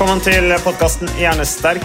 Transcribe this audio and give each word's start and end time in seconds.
Velkommen 0.00 0.22
til 0.24 0.54
podkasten 0.64 1.10
Hjernesterk. 1.20 1.82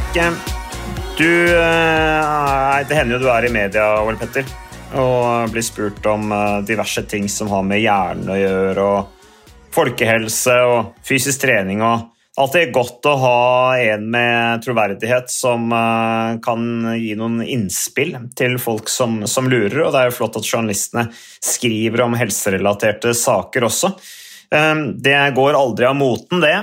Du 1.20 1.32
eh, 1.52 2.78
Det 2.88 2.96
hender 2.96 3.18
jo 3.18 3.20
du 3.20 3.28
er 3.28 3.44
i 3.44 3.50
media, 3.52 3.90
Ole 4.08 4.16
Petter, 4.16 4.48
og 4.96 5.52
blir 5.52 5.66
spurt 5.68 6.08
om 6.08 6.32
eh, 6.32 6.62
diverse 6.64 7.04
ting 7.12 7.28
som 7.28 7.52
har 7.52 7.68
med 7.68 7.84
hjernen 7.84 8.32
å 8.32 8.40
gjøre, 8.40 8.88
og 8.88 9.68
folkehelse 9.76 10.56
og 10.64 10.96
fysisk 11.04 11.44
trening 11.44 11.84
og 11.84 12.14
Alltid 12.40 12.72
godt 12.76 13.12
å 13.12 13.20
ha 13.20 13.44
en 13.84 14.08
med 14.16 14.64
troverdighet 14.64 15.28
som 15.36 15.68
eh, 15.76 16.40
kan 16.40 16.96
gi 16.96 17.14
noen 17.20 17.44
innspill 17.44 18.16
til 18.32 18.56
folk 18.64 18.88
som, 18.96 19.26
som 19.28 19.52
lurer, 19.52 19.82
og 19.90 19.92
det 19.92 20.06
er 20.06 20.14
jo 20.14 20.20
flott 20.22 20.40
at 20.40 20.48
journalistene 20.56 21.10
skriver 21.44 22.08
om 22.08 22.16
helserelaterte 22.16 23.12
saker 23.28 23.68
også. 23.68 23.98
Det 24.56 25.16
går 25.36 25.58
aldri 25.58 25.88
av 25.90 25.96
moten, 26.00 26.40
det. 26.40 26.54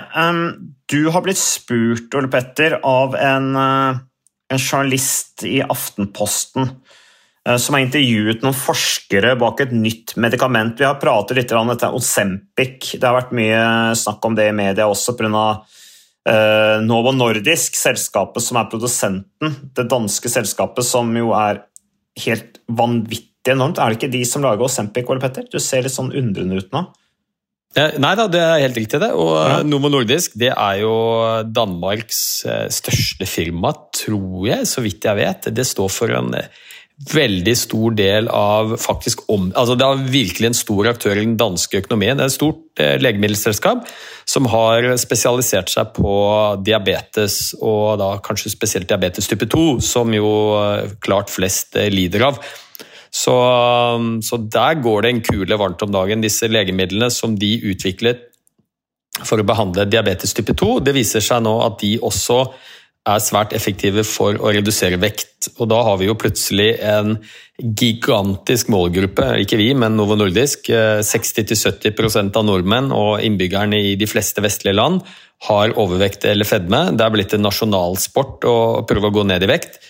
Du 0.93 1.07
har 1.09 1.23
blitt 1.25 1.41
spurt, 1.41 2.13
Ole 2.15 2.29
Petter, 2.29 2.75
av 2.85 3.15
en, 3.17 3.55
uh, 3.57 3.97
en 4.53 4.61
journalist 4.61 5.41
i 5.49 5.63
Aftenposten 5.65 6.67
uh, 6.69 7.57
som 7.57 7.77
har 7.79 7.87
intervjuet 7.87 8.45
noen 8.45 8.57
forskere 8.57 9.33
bak 9.41 9.63
et 9.65 9.73
nytt 9.73 10.13
medikament. 10.21 10.77
Vi 10.77 10.85
har 10.85 11.01
pratet 11.01 11.39
litt 11.39 11.55
om 11.57 11.73
dette 11.73 11.89
Osempic. 11.97 12.91
Det 12.93 13.09
har 13.09 13.17
vært 13.17 13.33
mye 13.39 13.63
snakk 13.97 14.29
om 14.29 14.37
det 14.37 14.51
i 14.51 14.59
media 14.59 14.91
også 14.91 15.17
pga. 15.17 15.47
Uh, 16.29 16.79
Novo 16.85 17.11
Nordisk, 17.17 17.75
selskapet 17.75 18.45
som 18.45 18.61
er 18.61 18.69
produsenten. 18.71 19.57
Det 19.75 19.89
danske 19.91 20.29
selskapet 20.31 20.87
som 20.87 21.09
jo 21.17 21.33
er 21.35 21.65
helt 22.27 22.61
vanvittig 22.69 23.57
enormt. 23.57 23.81
Er 23.81 23.91
det 23.91 23.99
ikke 23.99 24.13
de 24.13 24.27
som 24.29 24.45
lager 24.45 24.69
Osempic, 24.69 25.09
Ole 25.09 25.25
Petter? 25.25 25.49
Du 25.49 25.57
ser 25.59 25.83
litt 25.83 25.97
sånn 25.97 26.13
undrende 26.13 26.61
ut 26.61 26.77
nå. 26.77 26.85
Eh, 27.73 27.95
Nei 28.03 28.13
da, 28.19 28.27
det 28.29 28.41
er 28.43 28.65
helt 28.67 28.77
riktig 28.77 29.01
det. 29.01 29.13
Og 29.17 29.33
Ja. 29.39 29.63
Nomo 29.65 29.89
Nordisk 29.93 30.37
det 30.39 30.53
er 30.53 30.83
jo 30.83 30.93
Danmarks 31.49 32.45
eh, 32.45 32.69
største 32.69 33.29
firma, 33.29 33.73
tror 33.97 34.47
jeg, 34.49 34.69
så 34.69 34.85
vidt 34.85 35.09
jeg 35.09 35.17
vet. 35.17 35.49
Det 35.55 35.65
står 35.67 35.89
for 35.93 36.13
en 36.13 36.35
eh, 36.37 36.51
veldig 37.13 37.55
stor 37.57 37.95
del 37.97 38.29
av 38.29 38.77
faktisk 38.79 39.25
om... 39.33 39.49
Altså 39.57 39.75
det 39.75 39.87
er 39.87 40.03
virkelig 40.13 40.51
en 40.51 40.59
stor 40.59 40.91
aktør 40.93 41.17
i 41.17 41.25
den 41.25 41.39
danske 41.41 41.81
økonomien. 41.81 42.19
Det 42.19 42.27
er 42.27 42.31
et 42.31 42.37
stort 42.37 42.83
legemiddelselskap 43.03 43.89
som 44.29 44.47
har 44.53 44.87
spesialisert 45.01 45.73
seg 45.73 45.91
på 45.97 46.13
diabetes, 46.63 47.57
og 47.59 47.97
da 47.99 48.13
kanskje 48.23 48.53
spesielt 48.53 48.93
diabetes 48.93 49.27
type 49.27 49.49
2, 49.51 49.81
som 49.83 50.15
jo 50.15 50.31
klart 51.03 51.33
flest 51.33 51.75
lider 51.91 52.29
av. 52.29 52.39
Så, 53.13 53.37
så 54.25 54.39
der 54.41 54.81
går 54.81 55.05
det 55.05 55.11
en 55.13 55.25
kule 55.25 55.59
varmt 55.61 55.83
om 55.85 55.93
dagen. 55.93 56.25
Disse 56.25 56.49
legemidlene 56.49 57.11
som 57.13 57.37
de 57.39 57.59
utviklet 57.69 58.29
for 59.21 59.41
å 59.41 59.47
behandle 59.47 59.85
diabetes 59.85 60.33
type 60.33 60.55
2, 60.57 60.79
det 60.87 60.95
viser 60.97 61.25
seg 61.25 61.43
nå 61.45 61.59
at 61.67 61.83
de 61.83 61.99
også 62.01 62.47
er 63.03 63.19
svært 63.19 63.53
effektive 63.57 64.05
for 64.07 64.39
å 64.39 64.53
redusere 64.55 64.99
vekt. 65.03 65.51
Og 65.59 65.67
da 65.73 65.81
har 65.83 65.99
vi 65.99 66.07
jo 66.07 66.15
plutselig 66.19 66.77
en 66.87 67.17
gigantisk 67.59 68.71
målgruppe, 68.73 69.27
ikke 69.43 69.59
vi, 69.59 69.73
men 69.75 69.97
Novo 69.99 70.15
Nordisk. 70.19 70.71
eh, 70.71 71.03
60-70% 71.03 72.39
av 72.39 72.47
nordmenn 72.47 72.93
og 72.95 73.21
innbyggerne 73.27 73.81
i 73.91 73.97
de 73.99 74.07
fleste 74.07 74.41
vestlige 74.41 74.79
land 74.79 75.03
har 75.49 75.75
overvekt 75.75 76.25
eller 76.25 76.47
fedme. 76.47 76.97
Det 76.97 77.05
er 77.05 77.11
blitt 77.11 77.35
en 77.35 77.43
nasjonalsport 77.43 78.47
å 78.47 78.59
prøve 78.87 79.11
å 79.11 79.17
gå 79.19 79.27
ned 79.27 79.43
i 79.43 79.51
vekt. 79.51 79.81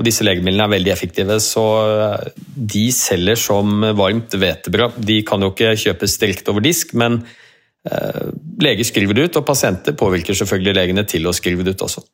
Og 0.00 0.06
disse 0.06 0.24
legemidlene 0.24 0.64
er 0.64 0.72
veldig 0.72 0.92
effektive, 0.94 1.36
så 1.44 1.66
eh, 1.84 2.30
de 2.72 2.86
selger 2.96 3.36
som 3.36 3.84
varmt 3.98 4.32
hvetebrød. 4.32 4.96
De 5.04 5.18
kan 5.28 5.44
jo 5.44 5.52
ikke 5.52 5.74
kjøpes 5.82 6.16
direkte 6.22 6.54
over 6.54 6.64
disk, 6.64 6.94
men 6.96 7.20
eh, 7.84 8.30
leger 8.64 8.88
skriver 8.88 9.18
det 9.18 9.28
ut, 9.28 9.42
og 9.42 9.48
pasienter 9.50 9.98
påvirker 10.00 10.38
selvfølgelig 10.40 10.76
legene 10.78 11.04
til 11.04 11.28
å 11.28 11.36
skrive 11.36 11.66
det 11.66 11.76
ut 11.76 11.84
også. 11.90 12.06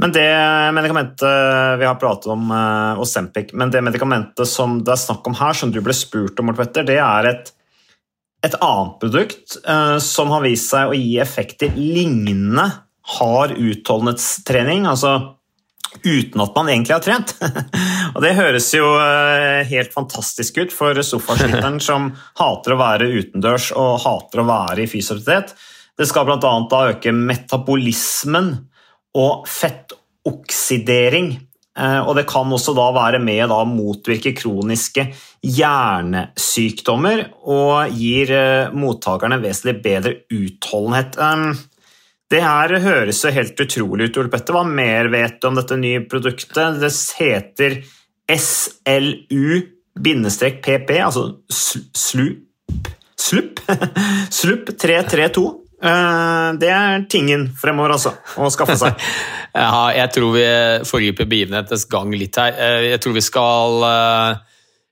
Men 0.00 0.12
det 0.12 0.28
medikamentet 0.76 1.76
vi 1.80 1.86
har 1.88 2.00
pratet 2.00 2.32
om, 2.32 2.48
eh, 2.52 3.02
Ozempic, 3.04 3.52
men 3.52 3.70
det 3.72 3.84
medikamentet 3.84 4.48
som 4.48 4.80
det 4.84 4.96
er 4.96 5.04
snakk 5.04 5.28
om 5.28 5.36
her, 5.36 5.52
som 5.52 5.72
du 5.72 5.80
ble 5.84 5.92
spurt 5.96 6.40
om, 6.40 6.56
Petter, 6.56 6.88
det 6.88 6.98
er 7.00 7.30
et, 7.32 7.52
et 8.44 8.56
annet 8.60 8.98
produkt 9.00 9.60
eh, 9.60 9.96
som 10.00 10.32
har 10.32 10.44
vist 10.44 10.72
seg 10.72 10.88
å 10.88 10.96
gi 10.96 11.16
effekter 11.20 11.76
lignende 11.76 12.70
hard 13.16 13.56
utholdenhetstrening, 13.56 14.88
altså 14.90 15.18
uten 16.04 16.42
at 16.42 16.54
man 16.56 16.68
egentlig 16.72 16.94
har 16.96 17.04
trent. 17.04 17.34
Og 18.14 18.20
det 18.24 18.34
høres 18.38 18.68
jo 18.74 18.90
eh, 19.00 19.62
helt 19.70 19.94
fantastisk 19.94 20.58
ut 20.62 20.74
for 20.74 20.98
sofasliteren 21.04 21.80
som 21.84 22.10
hater 22.40 22.74
å 22.74 22.80
være 22.80 23.10
utendørs 23.20 23.70
og 23.76 24.00
hater 24.04 24.42
å 24.42 24.48
være 24.48 24.84
i 24.84 24.90
fysioterapeut. 24.90 25.54
Det 25.96 26.06
skal 26.08 26.26
bl.a. 26.28 26.54
øke 26.92 27.12
metabolismen 27.16 28.52
og 29.16 29.46
fettoksidering. 29.48 31.30
Eh, 31.76 32.00
Og 32.04 32.16
det 32.18 32.26
kan 32.28 32.52
også 32.52 32.74
da 32.76 32.90
være 32.96 33.20
med 33.22 33.52
å 33.52 33.62
motvirke 33.68 34.34
kroniske 34.36 35.08
hjernesykdommer 35.46 37.26
og 37.44 37.96
gir 37.96 38.32
eh, 38.32 38.74
mottakerne 38.76 39.40
vesentlig 39.42 39.80
bedre 39.84 40.14
utholdenhet. 40.32 41.16
Det 42.30 42.40
her 42.42 42.72
høres 42.82 43.20
så 43.22 43.30
helt 43.30 43.60
utrolig 43.62 44.08
ut, 44.10 44.16
Ole 44.18 44.30
Petter. 44.32 44.56
Hva 44.56 44.64
mer 44.66 45.06
vet 45.12 45.36
du 45.40 45.46
om 45.46 45.54
dette 45.58 45.76
nye 45.78 46.00
produktet? 46.10 46.80
Det 46.82 46.90
heter 47.20 47.76
SLU-PP, 49.06 50.90
altså 51.04 51.22
slup. 51.54 52.42
SLUP? 53.16 53.60
Slupp 54.40 54.66
332. 54.78 55.44
Eh, 55.86 56.48
Det 56.60 56.70
er 56.72 57.06
tingen 57.10 57.46
fremover, 57.58 57.90
altså, 57.96 58.12
å 58.42 58.50
skaffe 58.52 58.76
seg. 58.80 58.92
Ja, 59.56 59.86
jeg 59.96 60.10
tror 60.12 60.34
vi 60.34 60.42
forgriper 60.84 61.24
begivenhetenes 61.30 61.86
gang 61.88 62.10
litt 62.12 62.36
her. 62.36 62.52
Eh, 62.60 62.90
Jeg 62.90 63.00
tror 63.00 63.14
vi 63.16 63.22
skal 63.24 63.86
eh, 63.88 64.36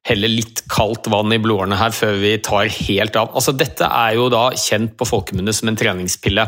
helle 0.08 0.28
litt 0.30 0.62
kaldt 0.72 1.10
vann 1.12 1.34
i 1.36 1.40
blodårene 1.42 1.76
her 1.76 1.92
før 1.92 2.14
vi 2.22 2.38
tar 2.40 2.70
helt 2.86 3.18
av. 3.20 3.34
Altså, 3.36 3.52
dette 3.52 3.84
er 3.84 4.14
jo 4.16 4.30
da 4.32 4.46
kjent 4.56 4.94
på 4.96 5.04
folkemunne 5.10 5.52
som 5.52 5.68
en 5.68 5.76
treningspille. 5.82 6.46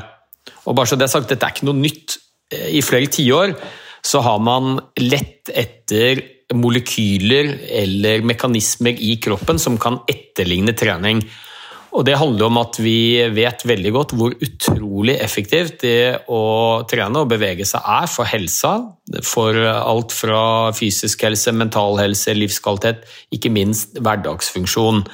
Og 0.67 0.77
bare 0.77 0.91
så 0.91 0.99
det 0.99 1.09
er 1.09 1.15
sagt, 1.15 1.31
dette 1.31 1.47
er 1.47 1.55
ikke 1.55 1.69
noe 1.69 1.79
nytt. 1.79 2.19
Eh, 2.53 2.79
I 2.79 2.85
flere 2.85 3.11
tiår 3.13 3.57
så 4.07 4.23
har 4.23 4.39
man 4.43 4.77
lett 5.03 5.51
etter 5.51 6.23
molekyler 6.55 7.57
eller 7.83 8.23
mekanismer 8.27 8.95
i 9.03 9.17
kroppen 9.23 9.59
som 9.59 9.79
kan 9.83 9.99
etterligne 10.11 10.77
trening. 10.79 11.25
Og 11.97 12.05
Det 12.05 12.19
handler 12.19 12.51
om 12.51 12.59
at 12.61 12.77
vi 12.83 13.25
vet 13.33 13.63
veldig 13.65 13.93
godt 13.95 14.13
hvor 14.19 14.35
utrolig 14.45 15.15
effektivt 15.23 15.81
det 15.81 16.29
å 16.29 16.85
trene 16.89 17.23
og 17.23 17.31
bevege 17.31 17.65
seg 17.65 17.81
er 17.81 18.11
for 18.11 18.29
helsa. 18.29 18.75
For 19.25 19.57
alt 19.57 20.13
fra 20.13 20.43
fysisk 20.77 21.25
helse, 21.25 21.55
mental 21.57 21.97
helse, 22.03 22.35
livskvalitet, 22.37 23.07
ikke 23.33 23.55
minst 23.55 23.97
hverdagsfunksjon. 23.97 25.07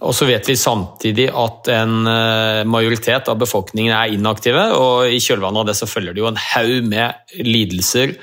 Og 0.00 0.14
så 0.16 0.24
vet 0.28 0.46
vi 0.48 0.56
samtidig 0.56 1.28
at 1.28 1.68
en 1.74 2.06
eh, 2.08 2.64
majoritet 2.64 3.28
av 3.28 3.38
befolkningen 3.40 3.92
er 3.92 4.14
inaktive, 4.16 4.70
og 4.76 5.12
i 5.12 5.20
kjølvannet 5.20 5.62
av 5.64 5.70
det 5.70 5.78
så 5.78 5.88
følger 5.90 6.16
det 6.16 6.22
jo 6.22 6.30
en 6.30 6.40
haug 6.40 6.86
med 6.88 7.40
lidelser 7.44 8.16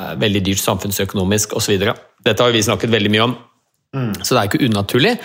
Eh, 0.00 0.16
Veldig 0.20 0.42
dyrt 0.46 0.62
samfunnsøkonomisk 0.62 1.54
osv. 1.58 1.78
Dette 2.24 2.44
har 2.44 2.54
vi 2.54 2.64
snakket 2.64 2.92
veldig 2.92 3.12
mye 3.12 3.28
om. 3.28 3.38
Så 4.22 4.34
det 4.34 4.40
er 4.40 4.50
ikke 4.50 4.66
unaturlig 4.70 5.16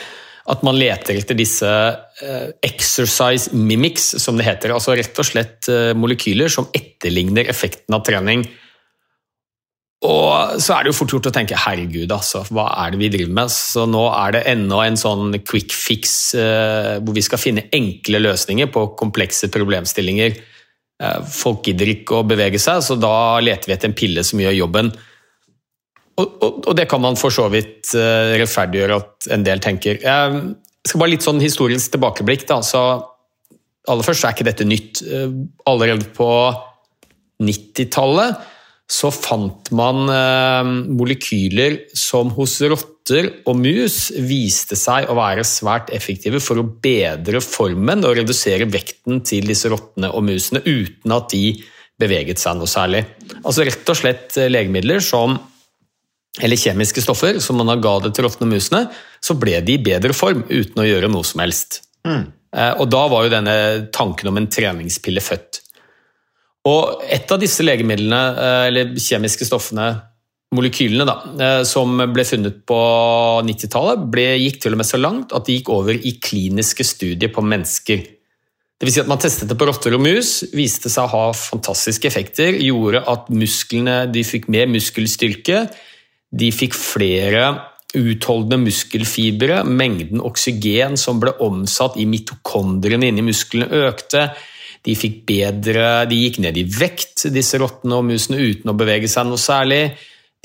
at 0.50 0.62
man 0.66 0.78
leter 0.78 1.18
etter 1.18 1.38
disse 1.38 1.70
eh, 1.70 2.48
exercise 2.66 3.54
mimics, 3.54 4.12
som 4.22 4.38
det 4.38 4.46
heter. 4.48 4.74
Altså 4.74 4.94
rett 4.98 5.22
og 5.22 5.28
slett 5.28 5.70
molekyler 5.98 6.52
som 6.54 6.70
etterligner 6.74 7.50
effekten 7.50 7.98
av 7.98 8.06
trening. 8.06 8.46
Og 10.06 10.62
så 10.62 10.76
er 10.76 10.86
det 10.86 10.92
jo 10.92 10.98
fort 11.00 11.14
gjort 11.16 11.30
å 11.32 11.34
tenke 11.34 11.58
herregud, 11.58 12.12
altså, 12.14 12.44
hva 12.54 12.68
er 12.84 12.94
det 12.94 13.00
vi 13.02 13.10
driver 13.14 13.38
med? 13.40 13.54
Så 13.54 13.86
nå 13.90 14.04
er 14.12 14.36
det 14.36 14.44
ennå 14.52 14.82
en 14.84 15.00
sånn 15.00 15.40
quick 15.48 15.74
fix 15.74 16.36
eh, 16.38 16.98
hvor 17.02 17.16
vi 17.16 17.24
skal 17.26 17.42
finne 17.42 17.66
enkle 17.74 18.22
løsninger 18.22 18.70
på 18.74 18.86
komplekse 19.00 19.50
problemstillinger. 19.54 20.38
Eh, 21.02 21.18
folk 21.32 21.66
gidder 21.68 21.92
ikke 21.96 22.20
å 22.20 22.28
bevege 22.28 22.62
seg, 22.62 22.84
så 22.86 23.00
da 23.00 23.42
leter 23.44 23.72
vi 23.72 23.76
etter 23.78 23.92
en 23.92 23.98
pille 23.98 24.24
som 24.28 24.44
gjør 24.44 24.60
jobben. 24.60 24.94
Og, 26.16 26.38
og, 26.40 26.62
og 26.70 26.78
det 26.78 26.88
kan 26.92 27.04
man 27.04 27.18
for 27.20 27.34
så 27.34 27.50
vidt 27.52 27.92
eh, 27.98 28.36
rettferdiggjøre 28.40 29.02
at 29.02 29.30
en 29.36 29.44
del 29.48 29.64
tenker. 29.64 30.00
Jeg 30.00 30.88
skal 30.88 31.02
bare 31.02 31.16
litt 31.16 31.26
sånn 31.26 31.44
historisk 31.44 31.96
tilbakeblikk. 31.98 32.48
da, 32.52 32.62
så 32.64 32.86
Aller 33.86 34.06
først 34.06 34.26
er 34.26 34.34
ikke 34.34 34.48
dette 34.48 34.68
nytt. 34.68 35.02
Eh, 35.04 35.32
Allerede 35.68 36.08
på 36.16 36.30
90-tallet 37.44 38.52
så 38.86 39.10
fant 39.10 39.72
man 39.74 40.06
eh, 40.14 40.68
molekyler 40.94 41.80
som 41.98 42.30
hos 42.38 42.60
rotter 42.62 43.32
og 43.50 43.58
mus 43.58 44.12
viste 44.14 44.78
seg 44.78 45.10
å 45.10 45.16
være 45.18 45.46
svært 45.48 45.90
effektive 45.96 46.42
for 46.44 46.62
å 46.62 46.68
bedre 46.84 47.42
formen 47.42 48.06
og 48.06 48.20
redusere 48.20 48.68
vekten 48.70 49.24
til 49.26 49.50
disse 49.50 49.72
rottene 49.74 50.12
og 50.14 50.28
musene 50.28 50.62
uten 50.66 51.18
at 51.18 51.34
de 51.34 51.56
beveget 51.98 52.42
seg 52.42 52.60
noe 52.60 52.70
særlig. 52.70 53.02
Altså 53.42 53.66
rett 53.66 53.90
og 53.90 53.98
slett 53.98 54.38
eh, 54.38 54.52
legemidler 54.54 55.02
som 55.02 55.38
eller 56.44 56.60
kjemiske 56.60 57.00
stoffer 57.02 57.38
som 57.40 57.58
man 57.58 57.80
ga 57.82 57.98
det 58.04 58.12
til 58.14 58.28
rottene 58.28 58.50
og 58.50 58.58
musene, 58.58 58.82
så 59.24 59.38
ble 59.40 59.56
de 59.66 59.78
i 59.78 59.82
bedre 59.82 60.14
form 60.14 60.44
uten 60.50 60.82
å 60.84 60.86
gjøre 60.86 61.08
noe 61.10 61.26
som 61.26 61.40
helst. 61.40 61.80
Mm. 62.04 62.26
Og 62.84 62.90
da 62.92 63.06
var 63.08 63.24
jo 63.24 63.32
denne 63.32 63.56
tanken 63.96 64.28
om 64.28 64.42
en 64.42 64.50
treningspille 64.52 65.24
født. 65.24 65.62
Og 66.66 67.06
et 67.14 67.30
av 67.32 67.42
disse 67.42 67.64
legemidlene, 67.66 68.22
eh, 68.42 68.64
eller 68.72 68.96
kjemiske 68.98 69.46
stoffene, 69.46 69.90
molekylene, 70.56 71.06
da, 71.06 71.16
eh, 71.40 71.64
som 71.64 71.98
ble 71.98 72.26
funnet 72.26 72.66
på 72.66 72.80
90-tallet, 73.46 74.10
gikk 74.42 74.62
til 74.62 74.74
og 74.74 74.82
med 74.82 74.86
så 74.90 74.98
langt 74.98 75.34
at 75.34 75.46
de 75.46 75.60
gikk 75.60 75.70
over 75.70 75.94
i 75.94 76.18
kliniske 76.18 76.86
studier 76.86 77.30
på 77.30 77.44
mennesker. 77.44 78.06
Det 78.76 78.84
vil 78.84 78.92
si 78.92 79.00
at 79.00 79.08
Man 79.08 79.20
testet 79.20 79.48
det 79.48 79.58
på 79.58 79.68
rotter 79.68 79.94
og 79.96 80.02
mus, 80.02 80.44
viste 80.54 80.90
seg 80.90 81.06
å 81.06 81.14
ha 81.14 81.32
fantastiske 81.32 82.08
effekter, 82.10 82.58
gjorde 82.60 83.06
at 83.08 83.30
musklene 83.30 84.12
de 84.12 84.24
fikk 84.24 84.50
mer 84.50 84.68
muskelstyrke, 84.68 85.70
de 86.36 86.52
fikk 86.52 86.76
flere 86.76 87.72
utholdende 87.96 88.60
muskelfibre, 88.66 89.64
mengden 89.64 90.20
oksygen 90.20 90.98
som 91.00 91.22
ble 91.22 91.32
omsatt 91.40 91.96
i 91.96 92.06
mitokondriene 92.10 93.08
inni 93.08 93.24
musklene 93.24 93.70
økte, 93.88 94.34
de 94.86 94.94
fikk 94.98 95.24
bedre, 95.30 96.06
de 96.10 96.20
gikk 96.20 96.40
ned 96.44 96.58
i 96.62 96.66
vekt, 96.70 97.26
disse 97.34 97.58
rottene 97.62 97.98
og 97.98 98.06
musene, 98.06 98.38
uten 98.38 98.70
å 98.70 98.78
bevege 98.78 99.10
seg 99.10 99.26
noe 99.30 99.42
særlig. 99.42 99.82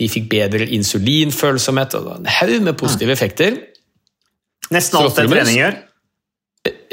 De 0.00 0.08
fikk 0.08 0.30
bedre 0.32 0.64
insulinfølsomhet, 0.78 1.98
en 2.00 2.30
haug 2.38 2.56
med 2.64 2.78
positive 2.80 3.12
effekter. 3.12 3.58
Nesten 4.72 5.00
alt 5.00 5.18
det 5.18 5.28
trening 5.28 5.58
gjør. 5.58 5.78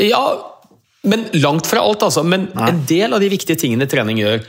Ja, 0.01 0.23
men 1.07 1.27
langt 1.39 1.69
fra 1.69 1.83
alt, 1.87 2.03
altså. 2.03 2.23
Men 2.27 2.49
Nei. 2.51 2.71
en 2.71 2.83
del 2.89 3.15
av 3.15 3.23
de 3.23 3.31
viktige 3.31 3.59
tingene 3.59 3.87
trening 3.89 4.19
gjør. 4.19 4.43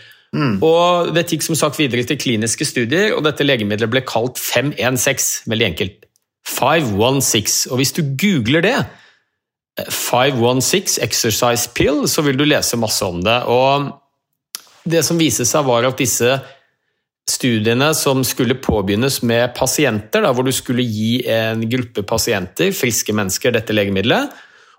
Og 0.65 1.13
Dette 1.17 1.37
gikk 1.37 1.47
som 1.47 1.57
sagt 1.57 1.79
videre 1.79 2.05
til 2.09 2.19
kliniske 2.21 2.67
studier, 2.69 3.15
og 3.17 3.23
dette 3.25 3.47
legemiddelet 3.47 3.93
ble 3.93 4.03
kalt 4.07 4.41
516. 4.41 5.49
Veldig 5.49 5.69
enkelt. 5.71 6.09
516. 6.49 7.71
Og 7.73 7.81
hvis 7.81 7.95
du 7.97 8.03
googler 8.19 8.65
det, 8.65 8.77
516 9.87 10.99
exercise 11.05 11.71
pill, 11.75 12.05
så 12.09 12.25
vil 12.27 12.39
du 12.39 12.45
lese 12.49 12.79
masse 12.81 13.05
om 13.07 13.21
det. 13.25 13.39
Og 13.47 13.91
det 14.89 15.05
som 15.07 15.21
viste 15.21 15.47
seg, 15.49 15.67
var 15.69 15.87
at 15.89 16.01
disse 16.01 16.39
studiene 17.29 17.91
som 17.97 18.23
skulle 18.25 18.57
påbegynnes 18.57 19.21
med 19.29 19.53
pasienter, 19.57 20.25
da, 20.25 20.33
hvor 20.33 20.47
du 20.47 20.53
skulle 20.55 20.85
gi 20.87 21.21
en 21.29 21.65
gruppe 21.69 22.03
pasienter, 22.09 22.73
friske 22.73 23.13
mennesker, 23.13 23.53
dette 23.53 23.77
legemiddelet, 23.77 24.33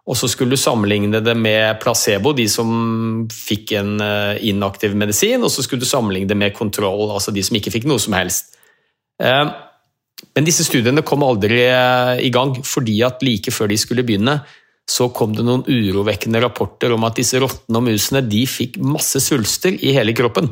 og 0.10 0.18
så 0.18 0.26
skulle 0.32 0.56
du 0.56 0.58
sammenligne 0.58 1.22
det 1.22 1.36
med 1.38 1.78
placebo, 1.84 2.34
de 2.34 2.48
som 2.50 2.70
fikk 3.30 3.76
en 3.78 4.00
eh, 4.02 4.40
inaktiv 4.50 4.96
medisin, 4.98 5.44
og 5.46 5.54
så 5.54 5.62
skulle 5.62 5.86
du 5.86 5.90
sammenligne 5.90 6.32
det 6.32 6.38
med 6.40 6.56
kontroll, 6.58 7.12
altså 7.14 7.34
de 7.36 7.44
som 7.46 7.60
ikke 7.60 7.76
fikk 7.76 7.86
noe 7.90 8.02
som 8.02 8.18
helst. 8.18 8.56
Eh, 9.22 9.46
Men 10.36 10.44
disse 10.44 10.66
studiene 10.66 11.04
kom 11.06 11.22
aldri 11.24 11.62
eh, 11.68 12.26
i 12.26 12.32
gang, 12.34 12.58
fordi 12.66 12.98
at 13.06 13.22
like 13.24 13.54
før 13.54 13.70
de 13.70 13.78
skulle 13.78 14.04
begynne, 14.04 14.40
så 14.90 15.10
kom 15.14 15.36
det 15.38 15.46
noen 15.46 15.66
urovekkende 15.68 16.42
rapporter 16.42 16.94
om 16.96 17.06
at 17.06 17.20
disse 17.20 17.40
rottene 17.42 17.78
og 17.78 17.86
musene 17.86 18.24
de 18.26 18.42
fikk 18.50 18.80
masse 18.82 19.22
svulster 19.22 19.76
i 19.78 19.94
hele 19.96 20.16
kroppen. 20.18 20.50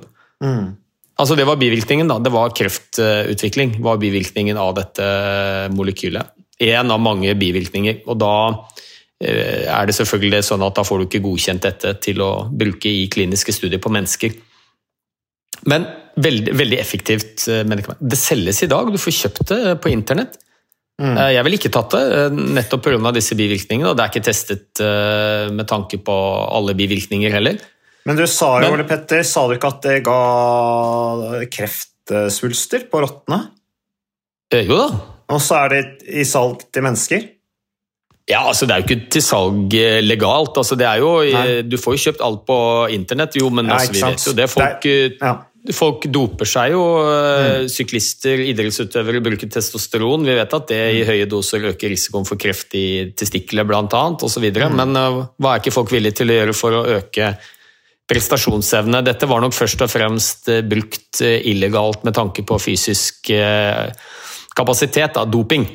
Altså 1.17 1.35
Det 1.35 1.47
var 1.49 1.57
bivirkningen. 1.57 2.07
da, 2.07 2.19
Det 2.19 2.31
var 2.31 2.53
kreftutvikling 2.53 3.81
var 3.81 3.97
bivirkningen 3.97 4.57
av 4.57 4.75
dette 4.75 5.05
molekylet. 5.73 6.33
En 6.59 6.91
av 6.91 6.99
mange 7.01 7.33
bivirkninger. 7.33 8.03
og 8.05 8.17
da 8.17 8.33
eh, 9.21 9.65
er 9.65 9.85
det 9.85 9.95
selvfølgelig 9.95 10.43
sånn 10.43 10.63
at 10.63 10.75
da 10.75 10.83
får 10.83 10.97
du 10.99 11.05
ikke 11.05 11.25
godkjent 11.25 11.61
dette 11.61 11.93
til 12.01 12.21
å 12.21 12.49
bruke 12.49 12.89
i 12.89 13.07
kliniske 13.09 13.53
studier 13.53 13.81
på 13.81 13.89
mennesker. 13.89 14.33
Men 15.65 15.87
veldig, 16.17 16.53
veldig 16.53 16.79
effektivt 16.79 17.47
eh, 17.49 17.63
medikament. 17.65 18.01
Det 18.01 18.17
selges 18.17 18.61
i 18.63 18.69
dag, 18.69 18.91
du 18.91 19.01
får 19.01 19.17
kjøpt 19.21 19.47
det 19.49 19.77
på 19.81 19.89
internett. 19.89 20.37
Eh, 20.97 21.31
Jeg 21.35 21.43
ville 21.45 21.57
ikke 21.59 21.71
tatt 21.73 21.93
det, 21.93 22.03
eh, 22.17 22.29
nettopp 22.57 22.83
pga. 22.87 23.11
disse 23.13 23.35
bivirkningene. 23.37 23.89
Og 23.91 23.97
det 23.97 24.03
er 24.05 24.09
ikke 24.13 24.25
testet 24.25 24.81
eh, 24.81 25.49
med 25.53 25.67
tanke 25.67 25.99
på 26.01 26.15
alle 26.51 26.73
bivirkninger 26.73 27.31
heller. 27.31 27.57
Men 28.05 28.15
du 28.15 28.25
sa 28.25 28.61
jo, 28.63 28.71
Ole 28.73 28.85
Petter, 28.87 29.21
sa 29.23 29.47
du 29.47 29.55
ikke 29.57 29.67
at 29.67 29.81
det 29.83 30.03
ga 30.05 31.43
kreftsvulster 31.51 32.87
på 32.89 33.01
rottene? 33.03 33.41
Jo 34.53 34.77
da. 34.79 34.87
Og 35.35 35.41
så 35.43 35.65
er 35.65 35.73
det 35.73 35.81
i 36.07 36.23
salg 36.23 36.61
til 36.71 36.85
mennesker? 36.85 37.25
Ja, 38.27 38.45
altså 38.47 38.65
Det 38.67 38.75
er 38.75 38.79
jo 38.81 38.87
ikke 38.87 39.09
til 39.11 39.21
salg 39.23 39.75
legalt. 40.03 40.55
altså 40.55 40.75
det 40.79 40.87
er 40.87 40.97
jo, 41.03 41.11
Nei. 41.23 41.61
Du 41.67 41.75
får 41.79 41.97
jo 41.97 42.11
kjøpt 42.11 42.23
alt 42.23 42.45
på 42.47 42.57
internett, 42.95 43.35
jo, 43.35 43.49
men 43.49 43.67
Ja, 43.67 43.73
altså, 43.75 43.91
vi 43.91 44.01
vet 44.01 44.25
jo 44.25 44.33
det. 44.33 44.49
Folk, 44.49 44.81
Det 44.81 45.21
er, 45.21 45.27
Ja. 45.27 45.35
Folk 45.73 46.05
doper 46.11 46.45
seg 46.47 46.71
jo. 46.71 46.81
eh, 47.03 47.63
Mm. 47.63 47.69
Syklister, 47.69 48.39
idrettsutøvere 48.51 49.21
bruker 49.23 49.49
testosteron. 49.49 50.23
Vi 50.25 50.35
vet 50.35 50.53
at 50.53 50.67
det 50.67 50.79
i 50.95 51.01
Mm. 51.03 51.07
høye 51.09 51.25
doser 51.29 51.59
øker 51.73 51.89
risikoen 51.89 52.25
for 52.27 52.35
kreft 52.37 52.73
i 52.75 53.11
testikler 53.15 53.65
bl.a. 53.67 53.85
osv. 54.21 54.51
Mm. 54.51 54.75
Men 54.75 54.95
eh, 54.95 55.25
hva 55.41 55.55
er 55.55 55.59
ikke 55.61 55.73
folk 55.73 55.89
villige 55.91 56.15
til 56.21 56.29
å 56.29 56.37
gjøre 56.39 56.53
for 56.55 56.71
å 56.71 56.85
øke 57.01 57.37
prestasjonsevne? 58.07 59.03
Dette 59.03 59.27
var 59.27 59.41
nok 59.41 59.53
først 59.53 59.81
og 59.83 59.89
fremst 59.91 60.47
eh, 60.49 60.61
brukt 60.61 61.21
illegalt 61.21 62.03
med 62.07 62.13
tanke 62.13 62.45
på 62.45 62.59
fysisk 62.59 63.31
kapasitet, 64.55 65.13
da, 65.13 65.25
doping. 65.25 65.65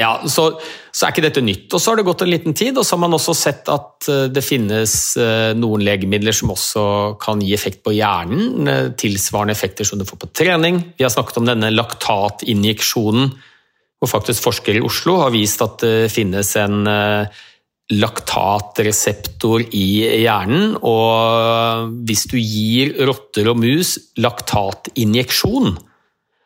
Ja, 0.00 0.10
så, 0.30 0.46
så 0.90 1.06
er 1.06 1.14
ikke 1.14 1.24
dette 1.28 1.42
nytt. 1.44 1.68
Og 1.70 1.80
så 1.82 1.92
har 1.92 2.00
det 2.00 2.06
gått 2.08 2.24
en 2.24 2.32
liten 2.32 2.56
tid, 2.56 2.78
og 2.78 2.86
så 2.86 2.96
har 2.96 3.02
man 3.04 3.14
også 3.16 3.34
sett 3.38 3.70
at 3.72 4.08
eh, 4.10 4.26
det 4.34 4.42
finnes 4.44 4.94
eh, 5.20 5.52
noen 5.58 5.84
legemidler 5.86 6.34
som 6.34 6.52
også 6.54 6.84
kan 7.22 7.42
gi 7.44 7.54
effekt 7.54 7.84
på 7.86 7.94
hjernen. 7.94 8.68
eh, 8.70 8.90
Tilsvarende 8.98 9.54
effekter 9.54 9.86
som 9.86 10.00
du 10.00 10.06
får 10.08 10.22
på 10.24 10.32
trening. 10.34 10.82
Vi 10.98 11.06
har 11.06 11.14
snakket 11.14 11.40
om 11.40 11.48
denne 11.48 11.72
laktatinjeksjonen, 11.74 13.32
hvor 14.02 14.10
faktisk 14.10 14.44
forskere 14.50 14.82
i 14.82 14.84
Oslo 14.84 15.20
har 15.22 15.34
vist 15.34 15.62
at 15.64 15.78
det 15.84 16.12
finnes 16.12 16.50
en 16.60 16.82
laktatreseptor 17.94 19.64
i 19.76 19.86
hjernen. 20.24 20.74
Og 20.82 21.94
hvis 22.08 22.26
du 22.28 22.36
gir 22.40 22.94
rotter 23.06 23.48
og 23.52 23.60
mus 23.62 23.96
laktatinjeksjon, 24.20 25.76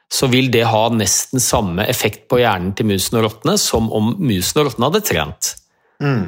så 0.08 0.28
vil 0.32 0.48
det 0.52 0.64
ha 0.70 0.86
nesten 0.94 1.42
samme 1.42 1.84
effekt 1.90 2.26
på 2.30 2.40
hjernen 2.40 2.72
til 2.76 2.88
musen 2.88 3.18
og 3.20 3.26
rottene 3.26 3.58
som 3.60 3.90
om 3.92 4.14
musen 4.16 4.62
og 4.62 4.70
rottene 4.70 4.88
hadde 4.88 5.04
trent. 5.04 5.50
Ja, 6.00 6.22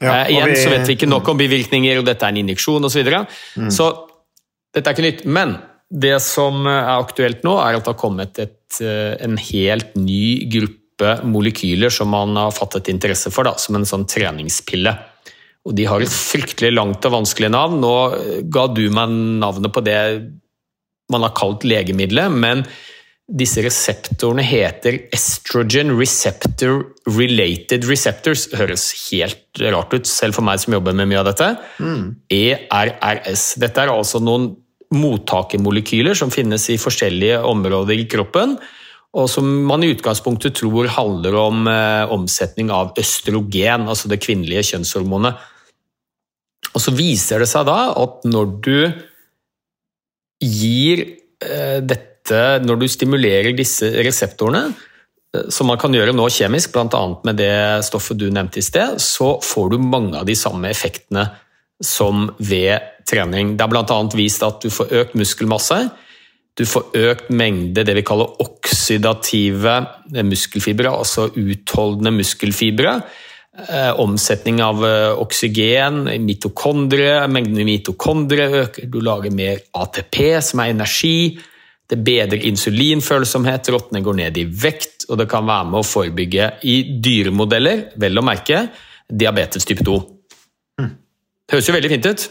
Eh, 0.00 0.32
igjen 0.32 0.50
igjen 0.50 0.60
så 0.60 0.72
vet 0.72 0.88
vi 0.88 0.96
ikke 0.98 1.08
nok 1.08 1.28
om 1.32 1.38
bivirkninger, 1.40 2.00
og 2.00 2.06
dette 2.08 2.26
er 2.26 2.34
en 2.34 2.42
injeksjon 2.42 2.84
osv. 2.84 2.92
Så, 2.92 3.00
videre. 3.00 3.22
så 3.72 3.88
dette 4.74 4.90
er 4.90 4.96
ikke 4.96 5.06
nytt. 5.06 5.24
Men 5.24 5.56
det 5.88 6.16
som 6.24 6.66
er 6.68 6.96
aktuelt 6.96 7.44
nå, 7.46 7.56
er 7.62 7.78
at 7.78 7.84
det 7.84 7.92
har 7.94 8.00
kommet 8.00 8.40
et, 8.42 8.80
eh, 8.82 9.16
en 9.24 9.38
helt 9.40 9.94
ny 9.96 10.48
gruppe 10.52 11.18
molekyler 11.28 11.92
som 11.92 12.10
man 12.12 12.36
har 12.36 12.54
fattet 12.56 12.90
interesse 12.92 13.32
for, 13.32 13.48
da, 13.48 13.56
som 13.60 13.76
en 13.76 13.88
sånn 13.88 14.06
treningspille. 14.08 14.92
Og 15.66 15.74
de 15.76 15.86
har 15.88 16.02
et 16.02 16.12
fryktelig 16.12 16.74
langt 16.74 17.04
og 17.08 17.16
vanskelig 17.20 17.50
navn. 17.52 17.80
Nå 17.80 17.94
eh, 18.16 18.42
ga 18.44 18.66
du 18.68 18.84
meg 18.90 19.14
navnet 19.40 19.72
på 19.72 19.84
det 19.84 20.00
man 21.12 21.22
har 21.22 21.36
kalt 21.38 21.62
legemiddelet, 21.62 22.34
men 22.34 22.64
disse 23.26 23.62
reseptorene 23.64 24.44
heter 24.46 25.00
estrogen 25.14 25.90
receptor 25.98 26.84
related 27.10 27.86
receptors. 27.90 28.46
Høres 28.54 28.86
helt 29.08 29.62
rart 29.74 29.96
ut, 29.96 30.06
selv 30.06 30.38
for 30.38 30.46
meg 30.46 30.62
som 30.62 30.76
jobber 30.76 30.94
med 30.94 31.10
mye 31.10 31.24
av 31.24 31.32
dette. 31.32 31.48
ERRS. 32.30 33.56
Dette 33.62 33.82
er 33.82 33.90
altså 33.90 34.22
noen 34.22 34.52
mottakermolekyler 34.94 36.14
som 36.14 36.30
finnes 36.30 36.68
i 36.70 36.78
forskjellige 36.78 37.40
områder 37.42 37.98
i 37.98 38.06
kroppen, 38.06 38.54
og 39.16 39.26
som 39.32 39.48
man 39.66 39.82
i 39.82 39.90
utgangspunktet 39.90 40.54
tror 40.60 40.86
handler 40.92 41.34
om 41.40 41.66
eh, 41.70 42.12
omsetning 42.12 42.70
av 42.70 42.94
østrogen, 43.00 43.88
altså 43.88 44.10
det 44.12 44.20
kvinnelige 44.22 44.68
kjønnshormonet. 44.70 45.40
Og 46.76 46.82
så 46.84 46.92
viser 46.94 47.42
det 47.42 47.48
seg 47.50 47.66
da 47.66 47.78
at 47.96 48.26
når 48.28 48.52
du 48.62 48.76
gir 50.44 51.06
eh, 51.42 51.80
dette 51.82 52.15
Når 52.32 52.80
du 52.80 52.86
stimulerer 52.90 53.56
disse 53.56 53.90
reseptorene, 54.06 54.70
eh, 55.34 55.48
som 55.52 55.70
man 55.70 55.80
kan 55.80 55.94
gjøre 55.94 56.14
nå 56.16 56.28
kjemisk, 56.32 56.74
bl.a. 56.74 57.02
med 57.26 57.40
det 57.40 57.84
stoffet 57.86 58.18
du 58.20 58.28
nevnte 58.30 58.62
i 58.62 58.66
sted, 58.66 59.00
så 59.02 59.36
får 59.42 59.74
du 59.74 59.78
mange 59.82 60.16
av 60.20 60.26
de 60.28 60.36
samme 60.38 60.70
effektene 60.72 61.28
som 61.82 62.30
ved 62.38 62.80
trening. 63.08 63.54
Det 63.56 63.66
er 63.66 63.72
bl.a. 63.72 64.00
vist 64.16 64.44
at 64.46 64.64
du 64.64 64.72
får 64.72 64.92
økt 65.02 65.16
muskelmasse, 65.18 65.84
du 66.56 66.64
får 66.64 66.94
økt 66.96 67.26
mengde 67.36 67.84
det 67.84 67.98
vi 67.98 68.04
kaller 68.06 68.38
oksidative 68.40 69.74
muskelfibre, 70.24 70.88
altså 70.88 71.28
utholdende 71.36 72.14
muskelfibre. 72.16 72.94
Eh, 73.56 73.92
omsetning 74.00 74.62
av 74.64 74.82
eh, 74.84 75.10
oksygen, 75.16 76.06
mitokondrie, 76.24 77.22
mengden 77.32 77.64
mitokondrie 77.64 78.48
øker, 78.62 78.88
du 78.92 78.98
lager 79.00 79.32
mer 79.32 79.62
ATP, 79.80 80.18
som 80.44 80.60
er 80.60 80.72
energi. 80.74 81.38
Det 81.86 81.98
bedrer 82.02 82.42
insulinfølsomhet, 82.48 83.70
rottene 83.70 84.02
går 84.02 84.18
ned 84.18 84.38
i 84.40 84.46
vekt, 84.50 85.06
og 85.08 85.20
det 85.20 85.28
kan 85.30 85.46
være 85.46 85.70
med 85.70 85.80
å 85.80 85.86
forebygge 85.86 86.50
i 86.66 86.76
dyremodeller, 87.02 87.90
vel 88.00 88.18
å 88.18 88.24
merke, 88.26 88.66
diabetes 89.06 89.68
type 89.68 89.86
2. 89.86 89.98
Det 91.46 91.54
Høres 91.54 91.68
jo 91.68 91.76
veldig 91.76 91.92
fint 91.92 92.08
ut. 92.10 92.24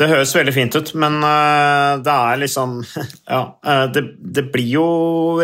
Det 0.00 0.06
høres 0.08 0.30
veldig 0.32 0.52
fint 0.56 0.76
ut, 0.80 0.90
men 0.96 1.18
uh, 1.20 2.00
det 2.00 2.12
er 2.14 2.38
liksom 2.40 2.78
Ja, 3.34 3.42
uh, 3.60 3.82
det, 3.92 4.06
det, 4.16 4.46
blir 4.48 4.70
jo 4.78 4.86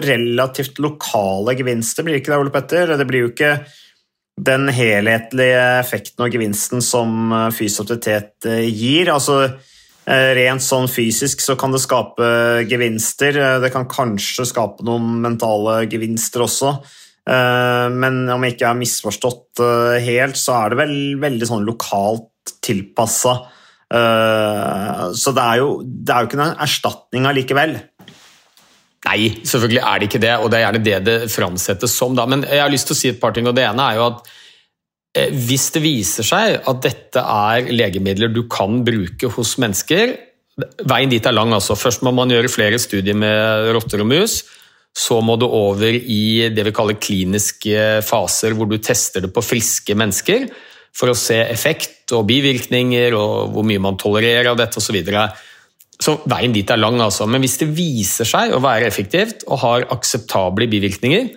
relativt 0.01 0.81
lokale 0.81 1.53
gevinster, 1.59 2.07
blir 2.07 2.17
det 2.17 2.23
ikke 2.23 2.33
det, 2.33 2.39
Ole 2.41 2.55
Petter? 2.55 2.95
Det 2.97 3.09
blir 3.11 3.27
jo 3.27 3.35
ikke 3.35 3.51
den 4.37 4.69
helhetlige 4.69 5.61
effekten 5.81 6.27
og 6.27 6.35
gevinsten 6.35 6.85
som 6.85 7.33
eh, 7.33 7.49
fysisk 7.57 7.87
aktivitet 7.87 8.49
eh, 8.49 8.67
gir. 8.69 9.11
Altså, 9.13 9.39
eh, 9.47 9.76
rent 10.07 10.63
sånn 10.63 10.87
fysisk 10.87 11.41
så 11.43 11.57
kan 11.59 11.73
det 11.75 11.83
skape 11.83 12.27
gevinster. 12.71 13.39
Det 13.63 13.73
kan 13.75 13.89
kanskje 13.91 14.47
skape 14.47 14.87
noen 14.87 15.17
mentale 15.25 15.81
gevinster 15.91 16.45
også. 16.45 16.77
Men 17.27 18.21
om 18.31 18.45
jeg 18.47 18.55
ikke 18.55 18.69
har 18.71 18.79
misforstått 18.79 19.65
helt, 20.05 20.39
så 20.39 20.61
er 20.61 20.71
det 20.71 20.79
vel 20.79 20.95
veldig 21.19 21.49
sånn 21.51 21.67
lokalt 21.67 22.55
tilpassa. 22.63 23.35
Så 23.91 25.35
det 25.35 25.49
er 25.49 25.59
jo, 25.59 25.73
det 25.83 26.15
er 26.15 26.23
jo 26.23 26.31
ikke 26.31 26.39
noen 26.39 26.55
erstatning 26.69 27.27
allikevel. 27.27 27.75
Nei, 29.07 29.29
selvfølgelig 29.47 29.83
er 29.83 30.01
det 30.01 30.09
ikke 30.09 30.23
det, 30.23 30.33
og 30.43 30.51
det 30.51 30.59
er 30.59 30.65
gjerne 30.65 30.83
det 30.87 30.97
det 31.07 31.17
framsettes 31.31 31.95
som. 31.95 32.17
Da. 32.19 32.27
Men 32.31 32.43
jeg 32.47 32.63
har 32.63 32.73
lyst 32.73 32.89
til 32.91 32.97
å 32.97 32.99
si 32.99 33.13
et 33.13 33.21
par 33.23 33.35
ting, 33.37 33.47
og 33.47 33.55
det 33.57 33.67
ene 33.67 33.85
er 33.93 34.01
jo 34.01 34.09
at 34.09 34.19
eh, 34.27 34.33
hvis 35.17 35.71
det 35.75 35.83
viser 35.85 36.27
seg 36.27 36.61
at 36.69 36.81
dette 36.85 37.23
er 37.23 37.71
legemidler 37.73 38.33
du 38.33 38.43
kan 38.53 38.83
bruke 38.87 39.31
hos 39.33 39.57
mennesker 39.63 40.17
Veien 40.57 41.11
dit 41.13 41.27
er 41.27 41.35
lang. 41.37 41.53
altså. 41.53 41.77
Først 41.77 42.05
må 42.07 42.15
man 42.17 42.31
gjøre 42.33 42.49
flere 42.49 42.79
studier 42.81 43.17
med 43.17 43.75
rotter 43.77 44.01
og 44.01 44.09
mus. 44.09 44.41
Så 44.97 45.19
må 45.21 45.37
du 45.37 45.45
over 45.45 45.93
i 45.93 46.49
det 46.49 46.65
vi 46.65 46.73
kaller 46.73 46.97
kliniske 46.97 48.01
faser, 48.07 48.57
hvor 48.57 48.69
du 48.71 48.79
tester 48.81 49.27
det 49.27 49.33
på 49.35 49.45
friske 49.45 49.93
mennesker 49.93 50.47
for 50.97 51.13
å 51.13 51.19
se 51.19 51.37
effekt 51.45 52.15
og 52.17 52.25
bivirkninger 52.31 53.13
og 53.13 53.53
hvor 53.53 53.67
mye 53.69 53.83
man 53.85 53.99
tolererer 54.01 54.49
av 54.49 54.57
dette 54.57 54.81
osv. 54.81 54.97
Så 56.01 56.15
veien 56.25 56.55
dit 56.57 56.73
er 56.73 56.81
lang, 56.81 56.97
altså. 57.05 57.29
Men 57.29 57.45
hvis 57.45 57.59
det 57.61 57.69
viser 57.77 58.29
seg 58.29 58.57
å 58.57 58.63
være 58.65 58.89
effektivt 58.89 59.45
og 59.51 59.61
har 59.61 59.85
akseptable 59.93 60.71
bivirkninger, 60.73 61.29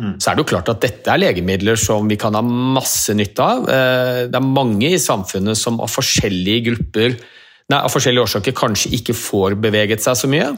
mm. 0.00 0.16
så 0.18 0.30
er 0.30 0.36
det 0.36 0.44
jo 0.44 0.50
klart 0.54 0.72
at 0.72 0.82
dette 0.82 1.10
er 1.12 1.22
legemidler 1.22 1.78
som 1.80 2.08
vi 2.10 2.18
kan 2.20 2.36
ha 2.36 2.42
masse 2.44 3.14
nytte 3.16 3.44
av. 3.44 3.68
Eh, 3.70 4.20
det 4.30 4.40
er 4.40 4.52
mange 4.60 4.90
i 4.92 5.00
samfunnet 5.00 5.58
som 5.60 5.80
av 5.84 5.92
forskjellige 5.92 6.68
grupper 6.70 7.16
nei, 7.16 7.80
av 7.80 7.90
forskjellige 7.92 8.28
årsaker 8.28 8.56
kanskje 8.56 8.92
ikke 8.98 9.16
får 9.16 9.58
beveget 9.62 10.04
seg 10.04 10.18
så 10.18 10.30
mye. 10.30 10.52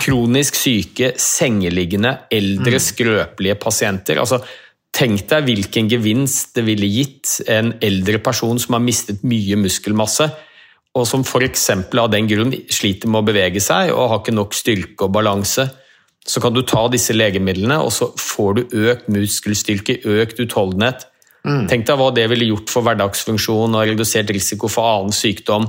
Kronisk 0.00 0.56
syke, 0.56 1.12
sengeliggende, 1.20 2.14
eldre, 2.32 2.78
mm. 2.78 2.84
skrøpelige 2.84 3.58
pasienter. 3.60 4.20
altså 4.22 4.40
Tenk 4.94 5.24
deg 5.26 5.48
hvilken 5.48 5.88
gevinst 5.90 6.52
det 6.54 6.62
ville 6.68 6.86
gitt 6.86 7.40
en 7.50 7.72
eldre 7.82 8.20
person 8.22 8.60
som 8.62 8.76
har 8.76 8.82
mistet 8.84 9.24
mye 9.26 9.58
muskelmasse, 9.58 10.28
og 10.94 11.08
som 11.10 11.24
f.eks. 11.26 11.64
av 11.74 12.10
den 12.12 12.28
grunn 12.30 12.54
sliter 12.70 13.10
med 13.10 13.24
å 13.24 13.26
bevege 13.26 13.62
seg 13.62 13.90
og 13.90 14.12
har 14.12 14.20
ikke 14.22 14.36
nok 14.36 14.54
styrke 14.54 15.08
og 15.08 15.16
balanse, 15.16 15.66
så 16.24 16.40
kan 16.40 16.54
du 16.56 16.62
ta 16.64 16.86
disse 16.88 17.12
legemidlene, 17.12 17.76
og 17.84 17.92
så 17.92 18.08
får 18.16 18.54
du 18.56 18.78
økt 18.88 19.10
muskelstyrke, 19.12 19.98
økt 20.08 20.40
utholdenhet. 20.40 21.06
Mm. 21.44 21.66
Tenk 21.68 21.84
deg 21.88 21.98
hva 22.00 22.12
det 22.16 22.28
ville 22.32 22.48
gjort 22.48 22.72
for 22.72 22.86
hverdagsfunksjon 22.86 23.76
og 23.76 23.90
redusert 23.90 24.32
risiko 24.32 24.70
for 24.72 24.88
annen 24.88 25.12
sykdom. 25.12 25.68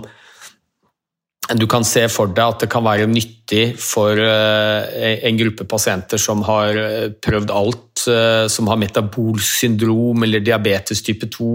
Du 1.60 1.68
kan 1.70 1.84
se 1.86 2.08
for 2.10 2.32
deg 2.32 2.56
at 2.56 2.64
det 2.64 2.70
kan 2.72 2.86
være 2.88 3.06
nyttig 3.12 3.76
for 3.78 4.18
eh, 4.18 5.20
en 5.28 5.38
gruppe 5.38 5.68
pasienter 5.70 6.18
som 6.22 6.42
har 6.48 6.80
eh, 6.80 7.10
prøvd 7.22 7.52
alt, 7.54 8.06
eh, 8.10 8.46
som 8.50 8.72
har 8.72 8.80
metabolsk 8.82 9.60
syndrom 9.60 10.26
eller 10.26 10.42
diabetes 10.42 11.04
type 11.06 11.30
2 11.36 11.52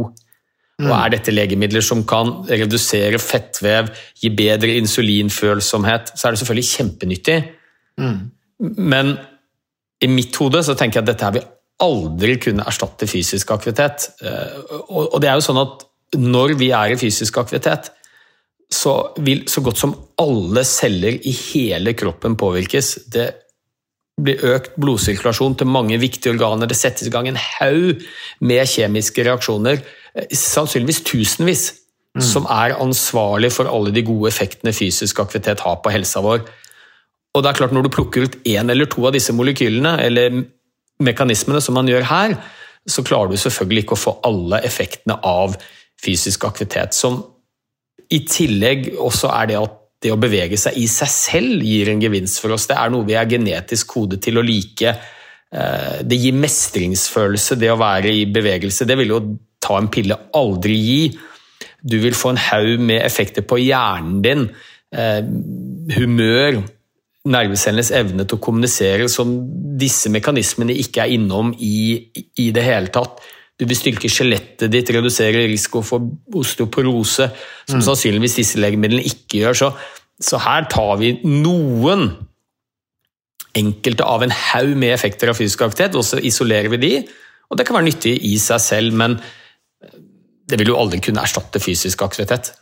Mm. 0.80 0.88
Og 0.88 0.94
er 0.96 1.12
dette 1.12 1.32
legemidler 1.34 1.84
som 1.84 2.02
kan 2.08 2.30
redusere 2.48 3.20
fettvev, 3.20 3.90
gi 4.16 4.30
bedre 4.32 4.78
insulinfølsomhet, 4.80 6.14
så 6.16 6.26
er 6.26 6.32
det 6.32 6.40
selvfølgelig 6.40 6.70
kjempenyttig. 6.70 7.38
Mm. 8.00 8.20
Men 8.60 9.14
i 10.00 10.08
mitt 10.10 10.36
hode 10.40 10.62
så 10.64 10.76
tenker 10.78 11.00
jeg 11.00 11.06
at 11.06 11.10
dette 11.12 11.28
her 11.28 11.36
vil 11.38 11.48
aldri 11.80 12.36
kunne 12.40 12.66
erstatte 12.68 13.08
fysisk 13.08 13.52
aktivitet. 13.54 14.10
Eh, 14.24 14.82
og 14.90 15.18
det 15.22 15.30
er 15.30 15.38
jo 15.38 15.46
sånn 15.48 15.62
at 15.62 15.86
når 16.20 16.56
vi 16.60 16.72
er 16.74 16.92
i 16.92 16.98
fysisk 17.00 17.38
aktivitet, 17.40 17.92
så 18.70 18.94
vil 19.22 19.46
så 19.50 19.62
godt 19.66 19.80
som 19.80 19.94
alle 20.22 20.62
celler 20.66 21.16
i 21.26 21.32
hele 21.34 21.94
kroppen 21.98 22.36
påvirkes. 22.38 22.96
Det 23.10 23.28
blir 24.20 24.42
økt 24.52 24.76
blodsirkulasjon 24.78 25.56
til 25.58 25.70
mange 25.70 25.96
viktige 25.98 26.34
organer, 26.34 26.68
det 26.68 26.76
settes 26.76 27.08
i 27.08 27.14
gang 27.14 27.30
en 27.30 27.40
haug 27.40 28.02
med 28.44 28.68
kjemiske 28.68 29.24
reaksjoner 29.24 29.80
Eh, 30.14 30.26
sannsynligvis 30.34 31.04
tusenvis, 31.06 31.64
mm. 32.16 32.22
som 32.24 32.46
er 32.50 32.76
ansvarlig 32.80 33.52
for 33.54 33.70
alle 33.70 33.92
de 33.94 34.02
gode 34.06 34.30
effektene 34.30 34.72
fysisk 34.74 35.20
aktivitet 35.22 35.62
har 35.66 35.78
på 35.82 35.92
helsa 35.94 36.22
vår. 36.24 36.42
Og 37.34 37.42
det 37.42 37.50
er 37.50 37.58
klart 37.60 37.74
Når 37.74 37.86
du 37.86 37.94
plukker 37.94 38.26
ut 38.26 38.38
én 38.48 38.70
eller 38.72 38.88
to 38.90 39.04
av 39.06 39.14
disse 39.14 39.34
molekylene, 39.36 39.96
eller 40.02 40.42
mekanismene 41.00 41.60
som 41.64 41.76
man 41.78 41.88
gjør 41.88 42.08
her, 42.10 42.38
så 42.88 43.04
klarer 43.06 43.30
du 43.30 43.40
selvfølgelig 43.40 43.84
ikke 43.84 43.96
å 43.96 44.04
få 44.04 44.16
alle 44.26 44.60
effektene 44.66 45.16
av 45.26 45.54
fysisk 46.00 46.44
aktivitet. 46.48 46.96
Som 46.96 47.20
i 48.10 48.22
tillegg 48.26 48.90
også 48.98 49.30
er 49.36 49.50
det 49.50 49.60
at 49.60 49.76
det 50.00 50.12
å 50.14 50.20
bevege 50.20 50.56
seg 50.58 50.78
i 50.80 50.86
seg 50.88 51.10
selv 51.12 51.64
gir 51.64 51.90
en 51.92 52.00
gevinst 52.00 52.40
for 52.40 52.56
oss. 52.56 52.66
Det 52.70 52.76
er 52.80 52.92
noe 52.92 53.06
vi 53.06 53.16
er 53.20 53.28
genetisk 53.28 53.92
kodet 53.94 54.22
til 54.24 54.40
å 54.40 54.44
like. 54.44 54.94
Eh, 55.52 55.96
det 56.08 56.18
gir 56.22 56.38
mestringsfølelse, 56.40 57.58
det 57.60 57.70
å 57.72 57.78
være 57.80 58.12
i 58.16 58.24
bevegelse. 58.32 58.88
Det 58.88 58.96
vil 59.00 59.12
jo 59.12 59.20
ta 59.60 59.76
en 59.76 59.90
pille 59.92 60.16
aldri 60.36 60.78
gi. 60.80 61.02
Du 61.80 61.98
vil 62.00 62.16
få 62.16 62.32
en 62.32 62.42
haug 62.48 62.80
med 62.80 63.04
effekter 63.04 63.44
på 63.44 63.60
hjernen 63.60 64.22
din. 64.24 64.48
Eh, 64.90 65.20
humør, 65.98 66.62
nervecellenes 67.28 67.90
evne 67.92 68.24
til 68.24 68.38
å 68.38 68.42
kommunisere, 68.42 69.08
som 69.12 69.34
disse 69.80 70.08
mekanismene 70.12 70.76
ikke 70.80 71.04
er 71.04 71.14
innom 71.18 71.52
i, 71.60 72.08
i 72.40 72.48
det 72.54 72.64
hele 72.64 72.92
tatt. 72.94 73.20
Du 73.60 73.66
vil 73.68 73.76
styrke 73.76 74.08
skjelettet 74.08 74.72
ditt, 74.72 74.88
redusere 74.94 75.44
risiko 75.50 75.82
for 75.84 76.06
osteoporose, 76.40 77.28
som 77.68 77.80
mm. 77.80 77.84
sannsynligvis 77.84 78.38
disse 78.40 78.60
legemidlene 78.62 79.04
ikke 79.10 79.42
gjør. 79.42 79.58
Så, 79.60 79.70
så 80.30 80.40
her 80.40 80.64
tar 80.72 80.94
vi 81.02 81.18
noen 81.26 82.08
enkelte 83.60 84.06
av 84.06 84.24
en 84.24 84.32
haug 84.32 84.72
med 84.78 84.94
effekter 84.94 85.28
av 85.28 85.36
fysisk 85.36 85.66
aktivitet, 85.66 85.98
og 85.98 86.06
så 86.06 86.22
isolerer 86.24 86.72
vi 86.72 86.80
de. 86.80 86.94
Og 87.50 87.58
det 87.58 87.66
kan 87.68 87.76
være 87.76 87.90
nyttig 87.90 88.14
i 88.30 88.36
seg 88.40 88.62
selv, 88.64 88.96
men 88.96 89.18
det 90.50 90.58
vil 90.58 90.72
jo 90.72 90.80
aldri 90.80 91.02
kunne 91.04 91.22
erstatte 91.22 91.60
fysisk 91.62 92.00
aktivitet. 92.06 92.54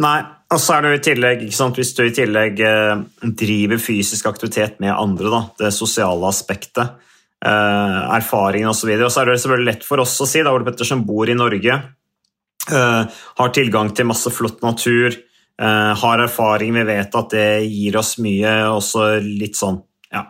Nei, 0.00 0.22
og 0.52 0.60
så 0.60 0.74
er 0.76 0.84
det 0.84 0.90
jo 0.90 0.98
i 0.98 1.04
tillegg, 1.06 1.46
hvis 1.48 1.94
du 1.96 2.02
i 2.04 2.12
tillegg 2.14 2.60
eh, 2.66 3.00
driver 3.40 3.80
fysisk 3.80 4.28
aktivitet 4.28 4.78
med 4.82 4.92
andre, 4.92 5.30
da, 5.32 5.40
det 5.62 5.72
sosiale 5.74 6.28
aspektet, 6.28 6.98
eh, 7.44 7.98
erfaringen 8.18 8.72
osv., 8.72 8.90
og, 8.98 9.06
og 9.08 9.12
så 9.12 9.22
er 9.22 9.32
det 9.32 9.40
selvfølgelig 9.42 9.70
lett 9.70 9.86
for 9.86 10.02
oss 10.04 10.18
å 10.20 10.28
si, 10.28 10.42
da 10.44 10.52
Ole 10.52 10.66
Petter 10.68 10.88
som 10.88 11.04
bor 11.08 11.30
i 11.30 11.38
Norge, 11.38 11.78
eh, 12.68 13.22
har 13.40 13.54
tilgang 13.56 13.92
til 13.96 14.10
masse 14.10 14.32
flott 14.34 14.60
natur, 14.64 15.16
eh, 15.16 15.92
har 16.04 16.24
erfaring, 16.26 16.76
vi 16.76 16.86
vet 16.90 17.18
at 17.22 17.34
det 17.34 17.48
gir 17.64 17.98
oss 18.02 18.18
mye, 18.22 18.54
også 18.68 19.08
litt 19.24 19.56
sånn 19.58 19.80
ja, 20.12 20.26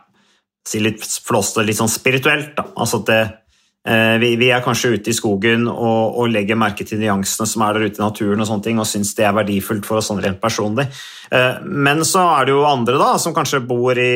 si 0.68 0.82
litt 0.82 1.02
flåste, 1.02 1.66
litt 1.66 1.80
sånn 1.80 1.90
spirituelt. 1.90 2.54
da, 2.58 2.68
altså 2.76 3.02
at 3.02 3.10
det 3.10 3.22
vi, 3.82 4.28
vi, 4.38 4.48
er 4.54 4.62
kanskje 4.62 4.92
ute 4.94 5.10
i 5.10 5.16
skogen 5.16 5.64
og, 5.66 6.28
legger 6.30 6.54
merke 6.54 6.84
til 6.86 7.00
nyansene 7.00 7.48
som 7.50 7.64
er 7.66 7.74
der 7.74 7.88
ute 7.90 7.98
i 7.98 8.04
naturen 8.04 8.44
og 8.44 8.46
sånne 8.46 8.66
ting, 8.68 8.78
og 8.78 8.86
syns 8.86 9.10
det 9.18 9.26
er 9.26 9.34
verdifullt 9.34 9.88
for 9.88 9.98
oss 9.98 10.10
sånn 10.12 10.22
rent 10.22 10.38
personlig. 10.42 10.86
Eh, 11.32 11.64
men 11.66 12.04
så 12.06 12.22
er 12.36 12.46
det 12.46 12.54
jo 12.54 12.62
andre 12.68 13.00
da, 13.00 13.16
som 13.18 13.34
kanskje 13.34 13.62
bor 13.66 13.98
i, 13.98 14.12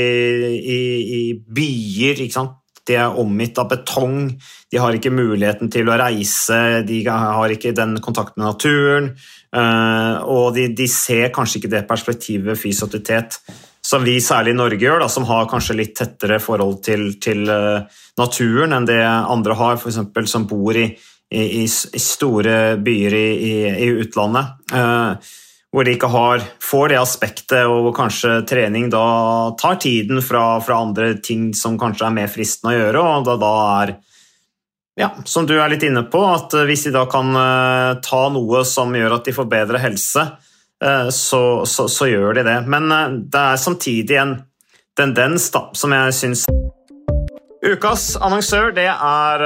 i, 0.61 0.80
i 1.18 1.23
byer. 1.35 2.23
ikke 2.26 2.38
sant? 2.38 2.54
De 2.87 2.94
er 2.94 3.18
omgitt 3.18 3.58
av 3.58 3.66
betong, 3.73 4.28
de 4.70 4.78
har 4.78 4.94
ikke 4.94 5.11
muligheten 5.11 5.70
til 5.75 5.88
å 5.90 5.96
reise, 5.99 6.85
de 6.87 7.00
har 7.08 7.50
ikke 7.50 7.75
den 7.75 7.96
kontakten 8.04 8.44
med 8.44 8.52
naturen. 8.52 9.08
Eh, 9.50 10.26
og 10.30 10.52
de, 10.54 10.68
de 10.76 10.87
ser 10.90 11.32
kanskje 11.35 11.62
ikke 11.62 11.73
det 11.73 11.87
perspektivet 11.88 12.61
fysisk 12.61 12.87
aktivitet 12.87 13.40
som 13.87 14.02
vi 14.02 14.16
særlig 14.23 14.55
i 14.55 14.59
Norge 14.59 14.83
gjør, 14.83 15.05
da, 15.05 15.09
som 15.11 15.26
har 15.28 15.47
kanskje 15.50 15.76
litt 15.78 15.95
tettere 15.99 16.40
forhold 16.43 16.81
til, 16.87 17.09
til 17.23 17.47
uh, 17.47 17.85
naturen 18.19 18.75
enn 18.75 18.88
det 18.88 19.02
andre 19.07 19.55
har, 19.59 19.78
f.eks. 19.78 20.00
som 20.31 20.47
bor 20.50 20.75
i, 20.75 20.88
i, 21.31 21.45
i, 21.62 22.00
store 22.02 22.76
byer 22.83 23.14
i, 23.19 23.52
i 23.87 23.90
utlandet. 24.02 24.57
Eh, 24.75 25.35
hvor 25.75 25.85
de 25.85 25.93
ikke 25.93 26.09
har, 26.09 26.43
får 26.62 26.93
det 26.93 26.99
aspektet, 26.99 27.66
og 27.69 27.90
kanskje 27.97 28.38
trening 28.49 28.87
da 28.90 29.05
tar 29.61 29.76
tiden 29.83 30.23
fra, 30.25 30.57
fra, 30.64 30.78
andre 30.87 31.12
ting 31.21 31.50
som 31.59 31.76
kanskje 31.78 32.07
er 32.09 32.14
mer 32.16 32.31
fristende 32.33 32.73
å 32.73 32.78
gjøre, 32.78 33.02
og 33.02 33.26
da, 33.26 33.37
da 33.43 33.52
er 33.83 33.95
ja, 34.97 35.11
som 35.28 35.45
du 35.45 35.59
er 35.59 35.69
litt 35.75 35.85
inne 35.85 36.07
på, 36.09 36.23
at 36.25 36.55
hvis 36.64 36.87
de 36.88 36.95
da 36.95 37.05
kan 37.11 37.35
uh, 37.37 37.99
ta 38.00 38.23
noe 38.33 38.64
som 38.64 38.95
gjør 38.97 39.19
at 39.19 39.28
de 39.28 39.37
får 39.37 39.50
bedre 39.52 39.83
helse, 39.83 40.25
så, 41.11 41.42
så, 41.64 41.87
så, 41.88 42.09
gjør 42.11 42.37
de 42.37 42.47
det. 42.47 42.59
Men 42.68 42.90
uh, 42.92 43.16
det 43.23 43.42
er 43.42 43.61
samtidig 43.61 44.18
en 44.21 44.35
tendens 44.97 45.50
da, 45.54 45.68
som 45.76 45.95
jeg 45.97 46.16
syns 46.16 46.47
Ukas 47.66 48.12
annonsør 48.23 48.68
det 48.76 48.85
er 48.87 49.42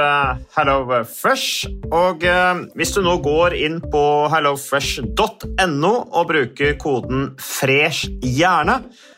HelloFresh. 0.53 1.71
Og 1.95 2.21
hvis 2.77 2.91
du 2.93 2.99
nå 3.01 3.15
går 3.23 3.55
inn 3.57 3.79
på 3.81 4.03
hellofresh.no 4.29 5.93
og 6.03 6.27
bruker 6.29 6.75
koden 6.77 7.31
'fresh 7.39 8.11
hjerne', 8.21 8.83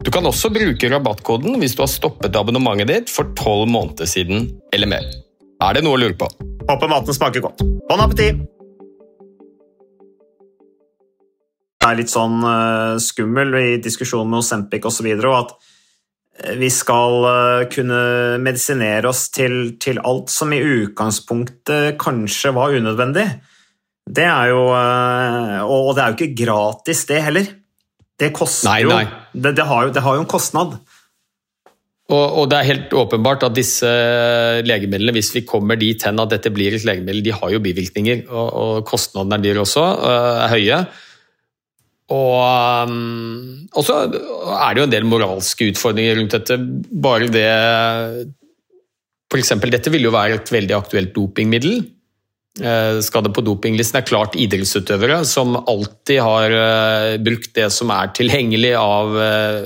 Du 0.00 0.08
kan 0.08 0.24
også 0.24 0.48
bruke 0.48 0.88
rabattkoden 0.88 1.58
hvis 1.60 1.74
du 1.76 1.82
har 1.84 1.90
stoppet 1.92 2.36
abonnementet 2.38 2.88
ditt 2.88 3.10
for 3.12 3.34
tolv 3.36 3.68
måneder 3.68 4.08
siden 4.08 4.46
eller 4.72 4.88
mer. 4.88 5.04
Er 5.60 5.76
det 5.76 5.82
noe 5.84 5.98
å 5.98 6.00
lure 6.00 6.16
på? 6.16 6.28
Håper 6.70 6.88
maten 6.88 7.16
smaker 7.16 7.44
godt. 7.44 7.60
Bon 7.90 8.00
appétit! 8.00 8.40
Det 11.80 11.88
er 11.88 11.98
litt 12.00 12.12
sånn 12.12 12.40
uh, 12.44 12.96
skummel 13.00 13.52
i 13.60 13.68
diskusjonen 13.80 14.32
med 14.32 14.40
Osempic 14.40 14.88
osv. 14.88 15.06
at 15.36 15.54
eh, 15.56 16.56
vi 16.60 16.68
skal 16.72 17.24
uh, 17.24 17.68
kunne 17.72 18.00
medisinere 18.40 19.08
oss 19.08 19.26
til, 19.32 19.78
til, 19.80 20.00
alt 20.04 20.32
som 20.32 20.52
i 20.52 20.60
utgangspunktet 20.60 21.96
kanskje 22.00 22.52
var 22.56 22.76
unødvendig. 22.76 23.26
Det 24.08 24.28
er 24.28 24.52
jo 24.52 24.68
uh, 24.72 25.64
Og 25.68 25.92
det 25.96 26.04
er 26.04 26.12
jo 26.12 26.20
ikke 26.20 26.44
gratis, 26.44 27.04
det 27.08 27.24
heller. 27.28 27.48
Det 28.20 28.32
koster 28.36 28.68
nei, 28.68 28.80
nei. 28.84 29.04
jo 29.06 29.42
det, 29.46 29.54
det, 29.56 29.66
har 29.68 29.86
jo 29.86 29.92
det 29.96 30.02
har 30.04 30.18
jo 30.18 30.24
en 30.24 30.30
kostnad. 30.30 30.78
Og, 32.10 32.24
og, 32.24 32.48
det 32.50 32.58
er 32.58 32.66
helt 32.66 32.94
åpenbart 32.98 33.44
at 33.46 33.54
disse 33.54 33.90
legemidlene, 34.66 35.14
hvis 35.14 35.30
vi 35.36 35.44
kommer 35.46 35.78
dit 35.78 36.02
hen 36.06 36.18
at 36.18 36.32
dette 36.32 36.50
blir 36.52 36.74
et 36.74 36.86
legemiddel, 36.86 37.22
de 37.22 37.36
har 37.36 37.52
jo 37.54 37.62
bivirkninger, 37.62 38.24
og, 38.26 38.48
og 38.50 38.82
kostnadene 38.88 39.38
der 39.44 39.60
også 39.62 39.84
øh, 39.94 40.40
er 40.42 40.52
høye. 40.56 40.80
Og, 42.10 42.90
um, 42.90 43.68
og 43.70 43.86
så 43.86 44.00
er 44.02 44.74
det 44.74 44.82
jo 44.82 44.88
en 44.88 44.94
del 44.96 45.06
moralske 45.06 45.70
utfordringer 45.70 46.18
rundt 46.18 46.34
dette. 46.34 46.58
Bare 46.90 47.30
det 47.30 47.46
F.eks. 49.30 49.54
dette 49.70 49.92
vil 49.94 50.08
jo 50.08 50.10
være 50.10 50.40
et 50.40 50.50
veldig 50.50 50.74
aktuelt 50.74 51.14
dopingmiddel. 51.14 51.84
Eh, 52.58 52.98
skadde 53.04 53.32
på 53.34 53.44
dopinglisten, 53.46 54.00
er 54.00 54.08
klart 54.08 54.38
idrettsutøvere 54.38 55.20
som 55.28 55.54
alltid 55.60 56.22
har 56.24 56.56
eh, 56.56 57.18
brukt 57.22 57.52
det 57.56 57.68
som 57.74 57.92
er 57.94 58.10
tilgjengelig 58.16 58.72
av, 58.80 59.14
eh, 59.22 59.60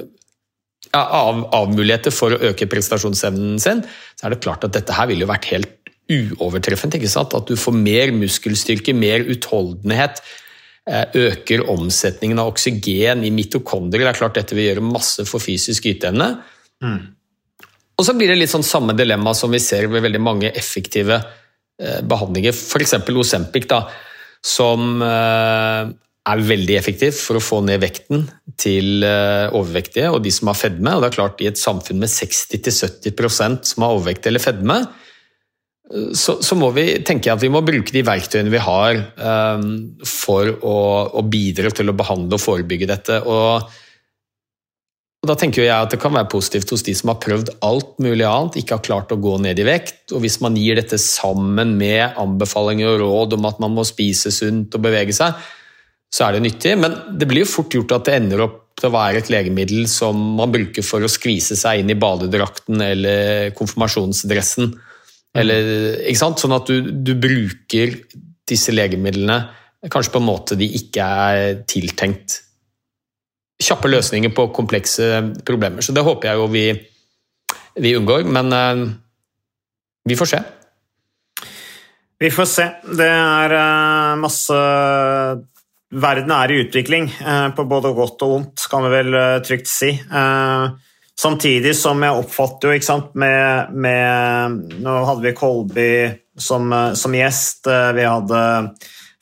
av, 0.99 1.41
av 1.57 1.73
muligheter 1.73 2.15
for 2.15 2.37
å 2.37 2.51
øke 2.51 2.69
prestasjonsevnen 2.71 3.57
sin, 3.63 3.83
så 4.15 4.29
er 4.29 4.35
det 4.35 4.43
klart 4.45 4.67
at 4.67 4.77
dette 4.77 4.97
her 4.97 5.09
ville 5.11 5.27
jo 5.27 5.33
vært 5.33 5.51
helt 5.53 5.93
uovertreffent. 6.13 6.99
ikke 6.99 7.13
sant? 7.13 7.35
At 7.37 7.49
du 7.49 7.57
får 7.57 7.77
mer 7.79 8.13
muskelstyrke, 8.13 8.93
mer 8.97 9.25
utholdenhet, 9.25 10.21
øker 11.17 11.63
omsetningen 11.73 12.37
av 12.43 12.51
oksygen 12.51 13.23
i 13.25 13.31
mitokondrier. 13.33 14.05
Det 14.05 14.11
er 14.11 14.19
klart 14.19 14.35
dette 14.37 14.53
vil 14.53 14.67
gjøre 14.67 14.83
masse 14.85 15.25
for 15.25 15.41
fysisk 15.41 15.87
yteevne. 15.89 16.27
Og 17.95 18.05
så 18.05 18.15
blir 18.19 18.29
det 18.29 18.37
litt 18.41 18.53
sånn 18.53 18.67
samme 18.67 18.93
dilemma 18.97 19.33
som 19.39 19.53
vi 19.55 19.63
ser 19.63 19.87
ved 19.89 20.05
veldig 20.05 20.21
mange 20.21 20.51
effektive 20.53 21.21
behandlinger, 22.07 22.55
f.eks. 22.55 22.95
Osempic, 23.11 23.67
som 24.45 25.03
eh, 25.03 25.93
er 26.25 26.45
veldig 26.49 26.77
effektiv 26.79 27.17
for 27.19 27.39
å 27.39 27.45
få 27.45 27.61
ned 27.67 27.83
vekten 27.83 28.27
til 28.61 29.05
eh, 29.05 29.49
overvektige 29.53 30.13
og 30.13 30.23
de 30.25 30.33
som 30.33 30.51
har 30.51 30.59
fedme. 30.59 30.93
Og 30.95 31.03
det 31.03 31.11
er 31.11 31.17
klart 31.19 31.43
I 31.43 31.51
et 31.51 31.61
samfunn 31.61 32.01
med 32.03 32.13
60-70% 32.13 33.73
som 33.73 33.87
har 33.87 33.97
overvekt 33.97 34.29
eller 34.31 34.45
fedme, 34.45 34.83
så, 36.17 36.39
så, 36.41 36.57
må 36.57 36.71
vi 36.73 36.87
tenke 37.05 37.29
at 37.29 37.43
vi 37.43 37.51
må 37.53 37.61
bruke 37.63 37.93
de 37.93 38.01
verktøyene 38.07 38.49
vi 38.51 38.61
har 38.63 38.97
um, 39.21 39.67
for 40.09 40.49
å, 40.65 40.77
å, 41.13 41.23
bidra 41.29 41.69
til 41.77 41.93
å 41.93 41.97
behandle 41.97 42.39
og 42.39 42.41
forebygge 42.41 42.89
dette. 42.89 43.19
Og, 43.29 43.69
og, 45.25 45.31
Da 45.31 45.37
tenker 45.41 45.65
jeg 45.65 45.73
at 45.73 45.95
det 45.95 46.01
kan 46.03 46.13
være 46.13 46.29
positivt 46.29 46.71
hos 46.75 46.85
de 46.85 46.93
som 46.97 47.11
har 47.11 47.21
prøvd 47.23 47.55
alt 47.65 47.97
mulig 48.05 48.27
annet, 48.29 48.59
ikke 48.61 48.77
har 48.77 48.85
klart 48.85 49.15
å 49.15 49.21
gå 49.21 49.39
ned 49.41 49.59
i 49.59 49.67
vekt. 49.67 50.13
og 50.13 50.21
Hvis 50.21 50.41
man 50.45 50.59
gir 50.61 50.77
dette 50.77 51.01
sammen 51.01 51.79
med 51.81 52.19
anbefalinger 52.21 52.93
og 52.93 53.01
råd 53.07 53.39
om 53.39 53.49
at 53.49 53.63
man 53.65 53.73
må 53.75 53.87
spise 53.89 54.33
sunt 54.35 54.77
og 54.77 54.85
bevege 54.85 55.17
seg, 55.17 55.33
så 56.13 56.29
er 56.29 56.37
det 56.37 56.45
nyttig. 56.45 56.77
Men 56.79 57.01
det 57.19 57.29
blir 57.31 57.43
jo 57.43 57.55
fort 57.57 57.75
gjort 57.75 57.97
at 57.97 58.11
det 58.11 58.19
ender 58.21 58.45
opp 58.45 58.61
til 58.79 58.91
å 58.91 58.95
være 58.95 59.23
et 59.23 59.31
legemiddel 59.33 59.87
som 59.91 60.19
man 60.39 60.53
bruker 60.53 60.85
for 60.85 61.03
å 61.03 61.11
skvise 61.11 61.57
seg 61.59 61.81
inn 61.81 61.93
i 61.95 61.99
badedrakten 61.99 62.83
eller 62.85 63.55
konfirmasjonsdressen. 63.57 64.73
Eller, 65.35 65.69
ikke 66.05 66.21
sant? 66.21 66.43
Sånn 66.43 66.55
at 66.55 66.71
du, 66.71 66.93
du, 67.03 67.15
bruker 67.19 67.97
disse 68.47 68.75
legemidlene 68.75 69.41
kanskje 69.91 70.15
på 70.15 70.21
en 70.23 70.29
måte 70.29 70.59
de 70.59 70.69
ikke 70.79 71.05
er 71.05 71.63
tiltenkt. 71.71 72.44
Kjappe 73.63 73.91
løsninger 73.91 74.33
på 74.35 74.49
komplekse 74.55 75.23
problemer. 75.47 75.85
Så 75.85 75.95
det 75.95 76.05
håper 76.05 76.31
jeg 76.31 76.41
jo 76.41 76.49
vi, 76.51 76.65
vi 77.81 77.95
unngår, 77.99 78.27
men 78.27 78.51
uh, 78.53 78.85
vi 80.09 80.19
får 80.19 80.33
se. 80.33 80.43
Vi 82.21 82.31
får 82.35 82.49
se. 82.51 82.69
Det 82.99 83.11
er 83.11 83.59
uh, 83.59 84.15
masse 84.21 84.63
Verden 85.95 86.33
er 86.35 86.51
i 86.51 86.57
utvikling, 86.65 87.07
uh, 87.23 87.53
på 87.55 87.69
både 87.71 87.95
godt 87.95 88.25
og 88.27 88.33
vondt, 88.33 88.67
kan 88.71 88.83
vi 88.83 88.91
vel 88.97 89.19
trygt 89.47 89.71
si. 89.71 89.93
Samtidig 91.15 91.77
som 91.79 92.03
jeg 92.03 92.19
oppfatter 92.19 92.69
jo, 92.69 92.79
ikke 92.79 92.89
sant, 92.89 93.13
med, 93.15 93.71
med 93.71 94.81
Nå 94.83 94.95
hadde 95.07 95.29
vi 95.29 95.35
Kolby 95.39 95.91
som, 96.37 96.73
som, 96.99 97.15
gjest, 97.15 97.67
eh, 97.71 97.91
vi 97.95 98.07
hadde 98.09 98.41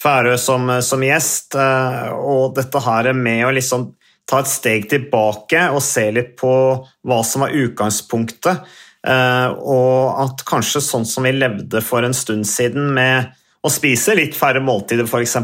Færø 0.03 0.37
som, 0.41 0.71
som, 0.83 1.03
gjest, 1.05 1.55
eh, 1.55 2.09
og 2.17 2.57
dette 2.57 2.81
her 2.83 3.13
med 3.15 3.45
å 3.47 3.53
liksom 3.55 3.91
ta 4.29 4.41
et 4.43 4.51
steg 4.51 4.89
tilbake 4.91 5.67
og 5.75 5.83
se 5.85 6.07
litt 6.15 6.35
på 6.41 6.55
hva 6.81 7.21
som 7.27 7.45
var 7.45 7.55
utgangspunktet, 7.57 8.75
eh, 9.07 9.49
og 9.53 10.23
at 10.25 10.45
kanskje 10.49 10.85
sånn 10.85 11.07
som 11.09 11.29
vi 11.29 11.35
levde 11.37 11.83
for 11.85 12.07
en 12.07 12.17
stund 12.17 12.49
siden 12.49 12.93
med 12.97 13.33
å 13.63 13.71
spise 13.71 14.17
litt 14.19 14.35
færre 14.39 14.63
måltider, 14.65 15.07
f.eks., 15.07 15.39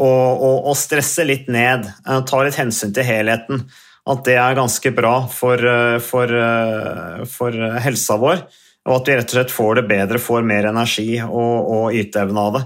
og, 0.00 0.06
og, 0.06 0.56
og 0.70 0.76
stresse 0.78 1.24
litt 1.26 1.48
ned, 1.50 1.88
ta 2.06 2.42
litt 2.46 2.56
hensyn 2.56 2.92
til 2.94 3.04
helheten 3.04 3.64
at 4.08 4.24
det 4.26 4.36
er 4.40 4.58
ganske 4.58 4.92
bra 4.96 5.14
for, 5.30 5.60
eh, 5.60 5.98
for, 6.02 6.24
eh, 6.24 7.24
for, 7.28 7.52
helsa 7.84 8.16
vår. 8.16 8.42
Og 8.88 8.94
at 8.96 9.08
vi 9.08 9.16
rett 9.16 9.28
og 9.28 9.36
slett 9.36 9.52
får 9.52 9.74
det 9.76 9.88
bedre, 9.90 10.18
får 10.18 10.46
mer 10.46 10.70
energi 10.70 11.20
og, 11.20 11.56
og 11.68 11.94
yteevne 11.94 12.46
av 12.46 12.54
det. 12.56 12.62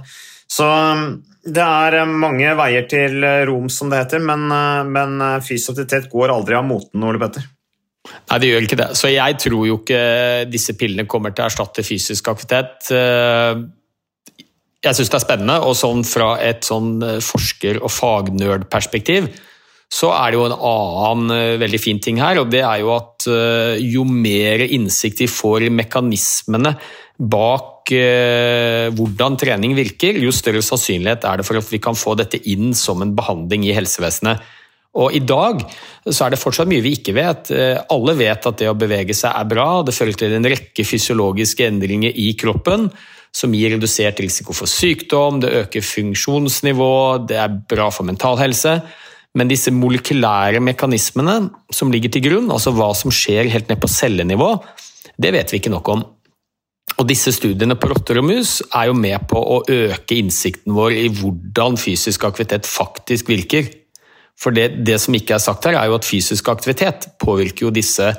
Så 0.46 0.64
mm, 0.64 1.08
det 1.44 1.64
er 1.64 1.98
eh, 2.00 2.14
mange 2.24 2.54
veier 2.58 2.88
til 2.90 3.24
Rom, 3.48 3.68
som 3.72 3.92
det 3.92 4.02
heter, 4.04 4.24
men, 4.24 4.46
men 4.90 5.20
aktivitet 5.24 6.10
går 6.12 6.32
aldri 6.34 6.58
av 6.58 6.66
moten, 6.68 7.04
Ole 7.04 7.20
Petter. 7.22 7.46
Nei, 8.04 8.40
det 8.40 8.50
gjør 8.50 8.66
ikke 8.66 8.80
det. 8.82 8.90
Så 9.00 9.08
jeg 9.12 9.38
tror 9.40 9.64
jo 9.68 9.78
ikke 9.80 10.02
disse 10.52 10.74
pillene 10.76 11.08
kommer 11.08 11.32
til 11.32 11.44
å 11.44 11.48
erstatte 11.48 11.84
fysisk 11.86 12.28
aktivitet. 12.28 12.90
Jeg 14.84 14.98
syns 14.98 15.08
det 15.08 15.16
er 15.16 15.24
spennende, 15.24 15.56
og 15.64 15.72
sånn 15.78 16.04
fra 16.04 16.34
et 16.44 16.68
sånn 16.68 16.98
forsker- 17.24 17.80
og 17.80 17.88
fagnerdperspektiv 17.88 19.30
så 19.94 20.10
er 20.16 20.32
det 20.32 20.38
jo 20.38 20.48
en 20.48 20.56
annen 20.56 21.34
eh, 21.34 21.60
veldig 21.60 21.80
fin 21.82 22.00
ting 22.02 22.20
her, 22.22 22.40
og 22.40 22.50
det 22.52 22.64
er 22.64 22.82
jo 22.82 22.92
at 22.96 23.26
eh, 23.30 23.80
jo 23.82 24.04
mer 24.08 24.64
innsikt 24.66 25.24
vi 25.24 25.30
får 25.30 25.68
i 25.68 25.72
mekanismene 25.74 26.74
bak 27.18 27.92
eh, 27.94 28.90
hvordan 28.96 29.38
trening 29.38 29.76
virker, 29.78 30.18
jo 30.18 30.32
større 30.34 30.64
sannsynlighet 30.64 31.26
er 31.28 31.40
det 31.40 31.46
for 31.46 31.60
at 31.60 31.70
vi 31.70 31.80
kan 31.82 31.98
få 31.98 32.16
dette 32.18 32.40
inn 32.50 32.74
som 32.74 33.02
en 33.04 33.14
behandling 33.16 33.68
i 33.68 33.74
helsevesenet. 33.76 34.42
Og 34.94 35.14
I 35.14 35.24
dag 35.26 35.62
så 36.06 36.26
er 36.26 36.34
det 36.34 36.38
fortsatt 36.38 36.70
mye 36.70 36.82
vi 36.84 36.92
ikke 36.94 37.16
vet. 37.16 37.50
Alle 37.90 38.12
vet 38.14 38.46
at 38.46 38.60
det 38.60 38.68
å 38.70 38.76
bevege 38.78 39.16
seg 39.16 39.34
er 39.34 39.48
bra. 39.50 39.82
Det 39.82 39.94
fører 39.96 40.14
til 40.14 40.36
en 40.36 40.46
rekke 40.46 40.86
fysiologiske 40.86 41.66
endringer 41.66 42.14
i 42.14 42.28
kroppen 42.38 42.86
som 43.34 43.54
gir 43.54 43.74
redusert 43.74 44.20
risiko 44.22 44.54
for 44.54 44.70
sykdom, 44.70 45.40
det 45.42 45.52
øker 45.64 45.84
funksjonsnivå, 45.84 46.94
det 47.26 47.40
er 47.42 47.56
bra 47.70 47.88
for 47.90 48.06
mental 48.06 48.38
helse. 48.38 48.78
Men 49.34 49.50
disse 49.50 49.72
molekylære 49.74 50.60
mekanismene 50.62 51.48
som 51.74 51.90
ligger 51.90 52.12
til 52.14 52.22
grunn, 52.28 52.52
altså 52.54 52.70
hva 52.76 52.92
som 52.94 53.10
skjer 53.14 53.50
helt 53.50 53.70
ned 53.70 53.80
på 53.82 53.90
cellenivå, 53.90 54.52
det 55.18 55.32
vet 55.34 55.50
vi 55.50 55.58
ikke 55.58 55.74
nok 55.74 55.90
om. 55.90 56.04
Og 56.94 57.08
disse 57.08 57.32
studiene 57.34 57.74
på 57.80 57.88
rotter 57.90 58.20
og 58.20 58.26
mus 58.28 58.60
er 58.68 58.90
jo 58.90 58.98
med 58.98 59.24
på 59.30 59.40
å 59.40 59.62
øke 59.66 60.18
innsikten 60.18 60.76
vår 60.76 60.94
i 60.94 61.08
hvordan 61.16 61.78
fysisk 61.80 62.26
aktivitet 62.28 62.68
faktisk 62.70 63.32
virker. 63.32 63.66
For 64.38 64.54
det, 64.54 64.84
det 64.86 65.00
som 65.02 65.14
ikke 65.16 65.36
er 65.36 65.42
sagt 65.42 65.66
her, 65.66 65.78
er 65.78 65.90
jo 65.90 65.98
at 65.98 66.06
fysisk 66.06 66.48
aktivitet 66.52 67.08
påvirker 67.22 67.66
jo 67.66 67.74
disse 67.74 68.12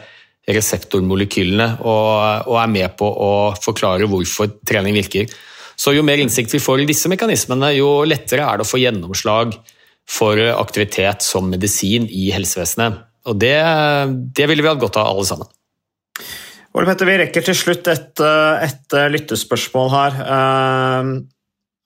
reseptormolekylene 0.45 1.69
og, 1.82 2.49
og 2.51 2.60
er 2.62 2.71
med 2.71 2.97
på 2.99 3.08
å 3.08 3.32
forklare 3.58 4.10
hvorfor 4.10 4.51
trening 4.67 4.97
virker. 4.97 5.32
Så 5.75 5.95
jo 5.95 6.04
mer 6.08 6.21
innsikt 6.23 6.54
vi 6.56 6.63
får 6.63 6.84
i 6.84 6.89
disse 6.89 7.10
mekanismene, 7.12 7.73
jo 7.75 8.04
lettere 8.08 8.45
er 8.45 8.60
det 8.60 8.67
å 8.67 8.69
få 8.69 8.80
gjennomslag 8.80 9.56
for 10.08 10.39
aktivitet 10.54 11.25
som 11.25 11.49
medisin 11.51 12.06
i 12.08 12.30
helsevesenet. 12.36 13.01
Og 13.25 13.39
det, 13.41 13.58
det 14.38 14.47
ville 14.51 14.63
vi 14.63 14.69
hatt 14.69 14.84
godt 14.84 14.99
av, 15.01 15.10
alle 15.10 15.25
sammen. 15.28 15.49
Ole 16.75 16.89
Petter, 16.89 17.07
Vi 17.07 17.17
rekker 17.21 17.45
til 17.45 17.55
slutt 17.55 17.88
et, 17.88 18.19
et 18.19 18.95
lyttespørsmål 19.13 19.89
her. 19.93 20.19
Eh, 20.35 21.13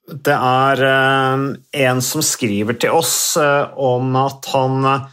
det 0.10 0.34
er 0.34 0.84
eh, 0.88 1.44
en 1.86 2.02
som 2.02 2.26
skriver 2.26 2.80
til 2.82 2.98
oss 2.98 3.38
eh, 3.38 3.78
om 3.78 4.16
at 4.18 4.50
han 4.56 5.10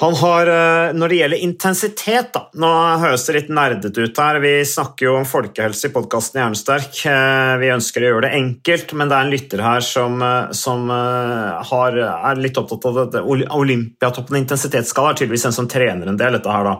han 0.00 0.14
har, 0.16 0.46
eh, 0.46 0.92
Når 0.96 1.08
det 1.08 1.16
gjelder 1.16 1.42
intensitet 1.44 2.32
da, 2.32 2.46
Nå 2.56 2.70
høres 3.02 3.26
det 3.26 3.34
litt 3.36 3.50
nerdete 3.52 4.06
ut 4.06 4.20
her. 4.22 4.38
Vi 4.40 4.52
snakker 4.64 5.06
jo 5.06 5.16
om 5.18 5.28
folkehelse 5.28 5.90
i 5.90 5.92
podkasten 5.92 6.40
Hjernesterk. 6.40 7.02
Eh, 7.04 7.56
vi 7.60 7.72
ønsker 7.74 8.06
å 8.06 8.08
gjøre 8.08 8.24
det 8.28 8.38
enkelt, 8.38 8.94
men 8.96 9.10
det 9.10 9.18
er 9.18 9.26
en 9.26 9.34
lytter 9.34 9.60
her 9.64 9.84
som, 9.84 10.16
eh, 10.22 10.52
som 10.56 10.88
har, 10.88 12.00
er 12.00 12.40
litt 12.40 12.56
opptatt 12.56 12.86
av 12.88 13.00
dette. 13.02 13.24
Olympiatoppen 13.60 14.40
intensitetsskala 14.40 15.12
er 15.12 15.20
tydeligvis 15.20 15.48
en 15.50 15.58
som 15.58 15.68
trener 15.68 16.08
en 16.08 16.16
del, 16.16 16.38
dette 16.38 16.48
her 16.56 16.64
da. 16.64 16.78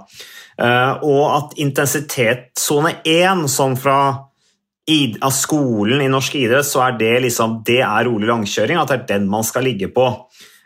Og 0.60 1.22
at 1.32 1.54
intensitetssone 1.62 2.98
1, 3.08 3.46
sånn 3.48 3.78
fra 3.80 4.00
av 5.22 5.30
skolen 5.34 6.02
i 6.02 6.08
norsk 6.10 6.34
idrett, 6.40 6.66
så 6.66 6.82
er 6.88 6.96
det 6.98 7.12
liksom, 7.26 7.60
det 7.66 7.80
er 7.84 8.06
rolig 8.08 8.28
langkjøring. 8.30 8.78
At 8.80 8.90
det 8.90 8.96
er 8.98 9.06
den 9.12 9.28
man 9.30 9.46
skal 9.46 9.64
ligge 9.68 9.90
på. 9.94 10.08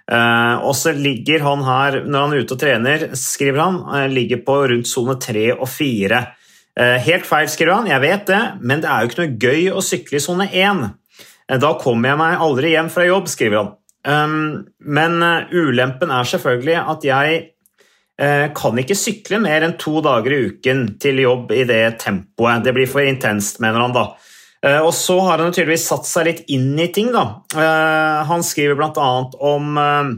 Uh, 0.04 0.60
og 0.68 0.74
så 0.76 0.92
ligger 0.92 1.40
han 1.46 1.62
her, 1.64 2.02
når 2.04 2.24
han 2.24 2.34
er 2.34 2.42
ute 2.44 2.56
og 2.56 2.60
trener, 2.60 3.04
skriver 3.16 3.62
han, 3.62 3.78
uh, 3.88 4.04
ligger 4.12 4.42
på 4.44 4.58
rundt 4.68 4.90
sone 4.90 5.16
3 5.20 5.46
og 5.54 5.68
4. 5.70 6.24
Eh, 6.74 6.96
helt 7.06 7.22
feil, 7.22 7.46
skriver 7.46 7.76
han, 7.76 7.86
jeg 7.86 8.02
vet 8.02 8.24
det, 8.26 8.40
men 8.66 8.80
det 8.82 8.88
er 8.90 9.04
jo 9.04 9.10
ikke 9.12 9.20
noe 9.20 9.36
gøy 9.38 9.68
å 9.70 9.82
sykle 9.84 10.18
i 10.18 10.22
sone 10.24 10.48
1. 10.50 10.80
da 11.62 11.70
kommer 11.78 12.10
jeg 12.10 12.18
meg 12.18 12.42
aldri 12.42 12.72
hjem 12.72 12.88
fra 12.90 13.04
jobb, 13.06 13.28
skriver 13.30 13.60
han. 13.60 13.68
Um, 14.04 14.64
men 14.82 15.14
ulempen 15.54 16.10
er 16.10 16.26
selvfølgelig 16.26 16.74
at 16.82 17.06
jeg 17.06 17.38
kan 18.16 18.78
ikke 18.78 18.94
sykle 18.94 19.40
mer 19.42 19.64
enn 19.66 19.72
to 19.80 19.98
dager 20.04 20.30
i 20.30 20.42
uken 20.52 20.84
til 21.02 21.18
jobb 21.24 21.50
i 21.50 21.64
det 21.66 21.98
tempoet. 21.98 22.62
Det 22.62 22.74
blir 22.76 22.86
for 22.86 23.02
intenst, 23.02 23.58
mener 23.64 23.82
han 23.82 23.96
da. 23.96 24.04
Eh, 24.64 24.80
og 24.80 24.94
så 24.96 25.18
har 25.26 25.42
han 25.42 25.52
tydeligvis 25.52 25.88
satt 25.90 26.08
seg 26.08 26.28
litt 26.28 26.44
inn 26.54 26.72
i 26.80 26.88
ting. 26.94 27.10
Da. 27.12 27.24
Eh, 27.52 28.20
han 28.30 28.44
skriver 28.46 28.78
bl.a. 28.78 29.10
om 29.44 29.80
eh, 29.80 30.12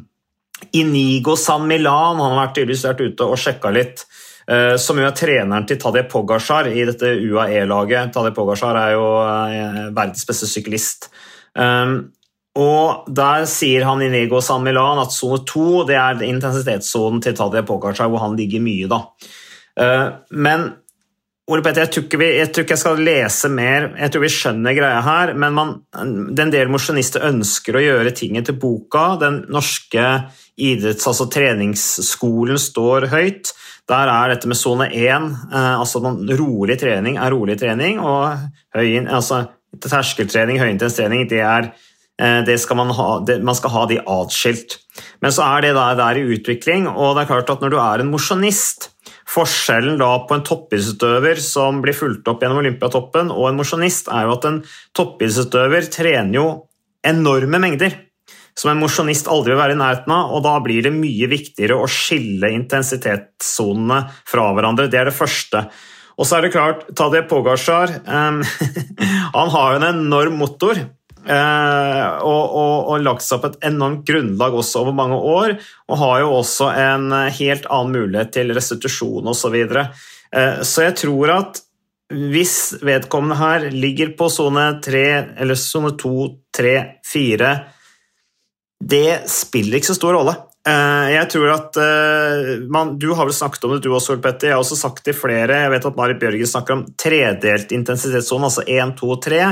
Inigo 0.79 1.37
San 1.41 1.67
Milan. 1.67 2.21
Han 2.23 2.39
har 2.39 2.53
tydeligvis 2.55 2.87
vært 2.87 3.03
ute 3.03 3.27
og 3.27 3.41
sjekka 3.43 3.73
litt. 3.75 4.07
eh, 4.47 4.77
som 4.79 4.99
jo 5.01 5.07
er 5.09 5.17
treneren 5.17 5.67
til 5.67 5.81
Tadej 5.83 6.07
Pogacar 6.11 6.69
i 6.71 6.85
dette 6.87 7.17
UAE-laget. 7.19 8.13
Tadej 8.15 8.35
Pogacar 8.37 8.79
er 8.79 8.93
jo 8.95 9.09
eh, 9.25 9.81
verdens 9.91 10.23
beste 10.29 10.47
syklist. 10.47 11.11
Um, 11.57 12.13
og 12.57 13.11
Der 13.13 13.45
sier 13.51 13.85
han 13.85 14.03
Inigo 14.03 14.41
San 14.45 14.65
Milan 14.65 15.03
at 15.03 15.15
sone 15.15 15.43
2 15.47 15.85
det 15.91 15.99
er 16.01 16.25
intensitetssonen 16.27 17.23
til 17.25 17.37
Tadje 17.37 17.63
Pogacar, 17.69 18.09
hvor 18.09 18.25
han 18.25 18.37
ligger 18.39 18.65
mye. 18.65 18.89
da. 18.91 19.03
Uh, 19.77 20.09
men 20.31 20.71
Ole 21.47 21.63
Petter, 21.63 21.85
jeg 21.85 21.93
tror, 21.95 22.19
vi, 22.19 22.29
jeg 22.41 22.49
tror, 22.51 22.65
ikke 22.65 22.75
jeg 22.75 22.81
skal 22.81 23.05
lese 23.07 23.49
mer, 23.55 23.85
jeg 24.01 24.11
tror 24.11 24.23
vi 24.25 24.31
skjønner 24.35 24.75
greia 24.75 25.03
her, 25.07 25.31
men 25.39 25.55
man, 25.55 25.69
den 26.35 26.51
del 26.51 26.73
mosjonister 26.75 27.23
ønsker 27.29 27.79
å 27.79 27.83
gjøre 27.85 28.15
tinget 28.19 28.49
til 28.49 28.57
boka. 28.59 29.05
Den 29.21 29.45
norske 29.55 30.09
idretts-, 30.59 31.07
altså 31.07 31.29
treningsskolen 31.31 32.59
står 32.59 33.07
høyt. 33.13 33.53
Der 33.87 34.11
er 34.11 34.33
dette 34.33 34.51
med 34.51 34.59
sone 34.59 34.89
1, 34.91 35.31
eh, 35.53 35.77
altså 35.77 36.03
rolig 36.41 36.81
trening 36.83 37.21
er 37.23 37.31
rolig 37.31 37.55
trening, 37.61 38.03
og 38.03 38.35
høy, 38.75 39.07
altså, 39.07 39.45
terskeltrening, 39.87 40.59
høyintenstrening, 40.59 41.29
det 41.31 41.45
er 41.47 41.71
eh, 41.71 41.85
det 42.17 42.55
skal 42.63 42.79
man, 42.79 42.91
ha, 42.97 43.07
det, 43.29 43.43
man 43.45 43.57
skal 43.59 43.75
ha 43.75 43.83
de 43.91 43.99
atskilt. 44.01 44.79
Men 45.21 45.35
så 45.37 45.45
er 45.45 45.67
det 45.67 45.73
der, 45.77 45.99
der 45.99 46.17
i 46.17 46.23
utvikling, 46.37 46.87
og 46.89 47.17
det 47.17 47.27
er 47.27 47.33
klart 47.35 47.51
at 47.53 47.61
når 47.61 47.75
du 47.75 47.77
er 47.83 48.05
en 48.05 48.13
mosjonist 48.13 48.91
Forskjellen 49.27 49.99
da 49.99 50.13
på 50.23 50.37
en 50.37 50.45
toppidrettsutøver 50.47 51.41
som 51.43 51.81
blir 51.83 51.97
fulgt 51.99 52.29
opp 52.31 52.45
gjennom 52.45 52.61
Olympiatoppen, 52.63 53.33
og 53.35 53.49
en 53.49 53.59
mosjonist, 53.59 54.07
er 54.07 54.29
jo 54.29 54.37
at 54.37 54.47
en 54.47 54.61
toppidrettsutøver 54.97 55.89
trener 55.93 56.39
jo 56.39 56.47
enorme 57.07 57.59
mengder 57.63 57.99
som 58.57 58.71
en 58.73 58.81
mosjonist 58.81 59.29
aldri 59.29 59.53
vil 59.53 59.61
være 59.61 59.75
i 59.77 59.81
nærheten 59.81 60.13
av, 60.15 60.31
og 60.33 60.45
da 60.47 60.55
blir 60.65 60.87
det 60.87 60.95
mye 60.95 61.29
viktigere 61.29 61.77
å 61.77 61.89
skille 61.91 62.49
intensitetssonene 62.57 63.99
fra 64.31 64.47
hverandre. 64.57 64.89
Det 64.89 65.01
er 65.01 65.11
det 65.11 65.17
første. 65.17 65.67
Og 66.17 66.25
så 66.25 66.39
er 66.39 66.47
det 66.47 66.55
klart, 66.55 66.87
Tadej 66.97 67.27
Pogasjar 67.29 67.93
um, 68.07 68.41
han 69.37 69.53
har 69.53 69.75
jo 69.75 69.83
en 69.83 69.91
enorm 69.91 70.39
motor. 70.41 70.81
Uh, 71.27 72.23
og, 72.23 72.43
og, 72.55 72.75
og, 72.93 73.01
lagt 73.03 73.25
seg 73.27 73.41
opp 73.41 73.49
et 73.49 73.65
enormt 73.67 74.05
grunnlag 74.07 74.55
også 74.55 74.85
over 74.85 74.95
mange 74.95 75.17
år, 75.19 75.57
og 75.91 75.99
har 75.99 76.21
jo 76.23 76.35
også 76.39 76.71
en 76.71 77.09
helt 77.35 77.67
annen 77.67 77.97
mulighet 77.97 78.31
til 78.37 78.55
restitusjon 78.55 79.27
osv. 79.27 79.41
Så, 79.41 79.53
videre. 79.55 79.89
uh, 80.31 80.61
så 80.63 80.87
jeg 80.87 80.99
tror 81.03 81.35
at 81.35 81.63
hvis 82.07 82.77
vedkommende 82.87 83.39
her 83.41 83.65
ligger 83.75 84.13
på 84.19 84.29
sone 84.31 84.69
3 84.85 85.07
eller 85.43 85.59
sone 85.59 85.97
2, 85.99 86.13
3, 86.55 86.77
4 87.03 87.55
det 88.85 89.25
spiller 89.31 89.79
ikke 89.79 89.91
så 89.91 89.97
stor 89.97 90.17
rolle. 90.19 90.35
Eh, 90.67 91.09
jeg 91.13 91.29
tror 91.31 91.53
at 91.55 91.77
eh, 91.79 92.49
man, 92.73 92.97
Du 92.99 93.13
har 93.15 93.29
vel 93.29 93.37
snakket 93.37 93.67
om 93.69 93.77
det, 93.77 93.85
du 93.85 93.93
også, 93.95 94.19
Petter. 94.23 94.51
Jeg 94.51 94.57
har 94.57 94.65
også 94.65 94.79
sagt 94.79 95.05
til 95.07 95.15
flere. 95.15 95.63
Jeg 95.63 95.75
vet 95.77 95.87
at 95.87 95.99
Marit 95.99 96.19
Bjørgen 96.23 96.51
snakker 96.51 96.75
om 96.77 96.87
tredelt 96.99 97.75
intensitetssone, 97.77 98.51
altså 98.51 98.67
1, 98.67 98.97
2, 98.99 99.19
3. 99.29 99.43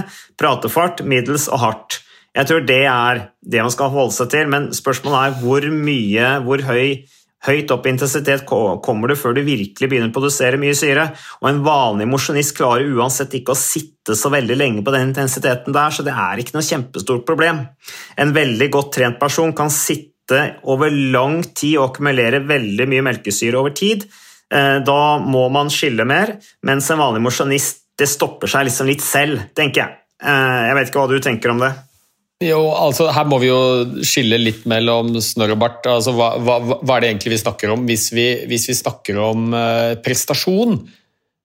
Pratefart, 0.41 1.05
middels 1.07 1.47
og 1.53 1.63
hardt. 1.63 2.01
Jeg 2.35 2.51
tror 2.51 2.65
det 2.67 2.83
er 2.91 3.27
det 3.47 3.61
man 3.63 3.71
skal 3.71 3.93
holde 3.95 4.17
seg 4.17 4.33
til, 4.33 4.49
men 4.51 4.73
spørsmålet 4.75 5.21
er 5.21 5.37
hvor 5.45 5.69
mye, 5.71 6.33
hvor 6.47 6.67
høy 6.67 7.05
Høyt 7.45 7.69
opp 7.75 7.85
i 7.85 7.91
intensitet 7.93 8.47
kommer 8.49 9.11
du 9.11 9.19
før 9.21 9.35
du 9.37 9.43
virkelig 9.45 9.89
begynner 9.91 10.09
å 10.09 10.15
produsere 10.15 10.57
mye 10.61 10.73
syre. 10.79 11.11
Og 11.43 11.51
en 11.51 11.61
vanlig 11.67 12.07
mosjonist 12.09 12.55
klarer 12.57 12.89
uansett 12.97 13.37
ikke 13.37 13.53
å 13.53 13.59
sitte 13.59 14.17
så 14.17 14.31
veldig 14.33 14.57
lenge 14.57 14.85
på 14.85 14.95
den 14.95 15.11
intensiteten 15.11 15.77
der, 15.77 15.93
så 15.93 16.07
det 16.07 16.15
er 16.17 16.41
ikke 16.41 16.57
noe 16.57 16.65
kjempestort 16.65 17.27
problem. 17.29 17.61
En 18.17 18.33
veldig 18.33 18.71
godt 18.73 18.95
trent 18.97 19.21
person 19.21 19.53
kan 19.57 19.69
sitte 19.69 20.14
over 20.33 20.91
lang 20.91 21.43
tid 21.53 21.79
og 21.79 21.91
akkumulere 21.91 22.41
veldig 22.49 22.87
mye 22.89 23.05
melkesyre 23.05 23.59
over 23.61 23.75
tid. 23.77 24.07
Eh, 24.55 24.79
da 24.87 25.01
må 25.21 25.47
man 25.53 25.73
skille 25.73 26.07
mer, 26.09 26.37
mens 26.65 26.91
en 26.91 27.03
vanlig 27.03 27.25
mosjonist 27.25 27.83
det 27.99 28.09
stopper 28.11 28.51
seg 28.51 28.67
liksom 28.69 28.89
litt 28.91 29.05
selv, 29.05 29.43
tenker 29.55 29.85
jeg. 29.85 29.99
Eh, 30.25 30.61
jeg 30.69 30.79
vet 30.79 30.91
ikke 30.91 31.03
hva 31.03 31.11
du 31.11 31.21
tenker 31.23 31.53
om 31.53 31.63
det? 31.63 31.71
Jo, 32.43 32.59
altså 32.75 33.07
Her 33.15 33.29
må 33.31 33.39
vi 33.41 33.49
jo 33.49 34.03
skille 34.05 34.37
litt 34.41 34.65
mellom 34.69 35.15
snørr 35.23 35.55
og 35.55 35.61
bart. 35.63 35.87
Altså, 35.89 36.13
hva, 36.17 36.35
hva, 36.43 36.59
hva, 36.75 36.97
er 36.97 37.05
det 37.05 37.13
egentlig 37.13 37.37
vi 37.37 37.41
snakker 37.45 37.73
om? 37.73 37.87
Hvis 37.89 38.09
vi, 38.15 38.27
hvis 38.51 38.67
vi 38.69 38.77
snakker 38.77 39.21
om 39.23 39.55
uh, 39.55 39.95
prestasjon, 40.05 40.81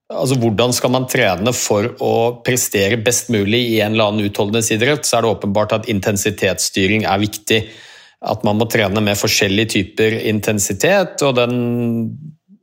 altså 0.10 0.40
hvordan 0.42 0.74
skal 0.74 0.94
man 0.96 1.06
trene 1.10 1.54
for 1.54 1.92
å 2.02 2.14
prestere 2.46 2.98
best 3.06 3.30
mulig 3.32 3.62
i 3.76 3.78
en 3.86 3.94
eller 3.94 4.10
annen 4.10 4.32
utholdenhetsidrett, 4.32 5.06
så 5.06 5.20
er 5.20 5.26
det 5.26 5.36
åpenbart 5.36 5.78
at 5.78 5.90
intensitetsstyring 5.94 7.06
er 7.06 7.22
viktig. 7.22 7.62
At 8.20 8.44
man 8.44 8.60
må 8.60 8.68
trene 8.68 9.02
med 9.04 9.20
forskjellige 9.20 9.74
typer 9.78 10.18
intensitet, 10.28 11.22
og 11.24 11.38
den 11.38 11.56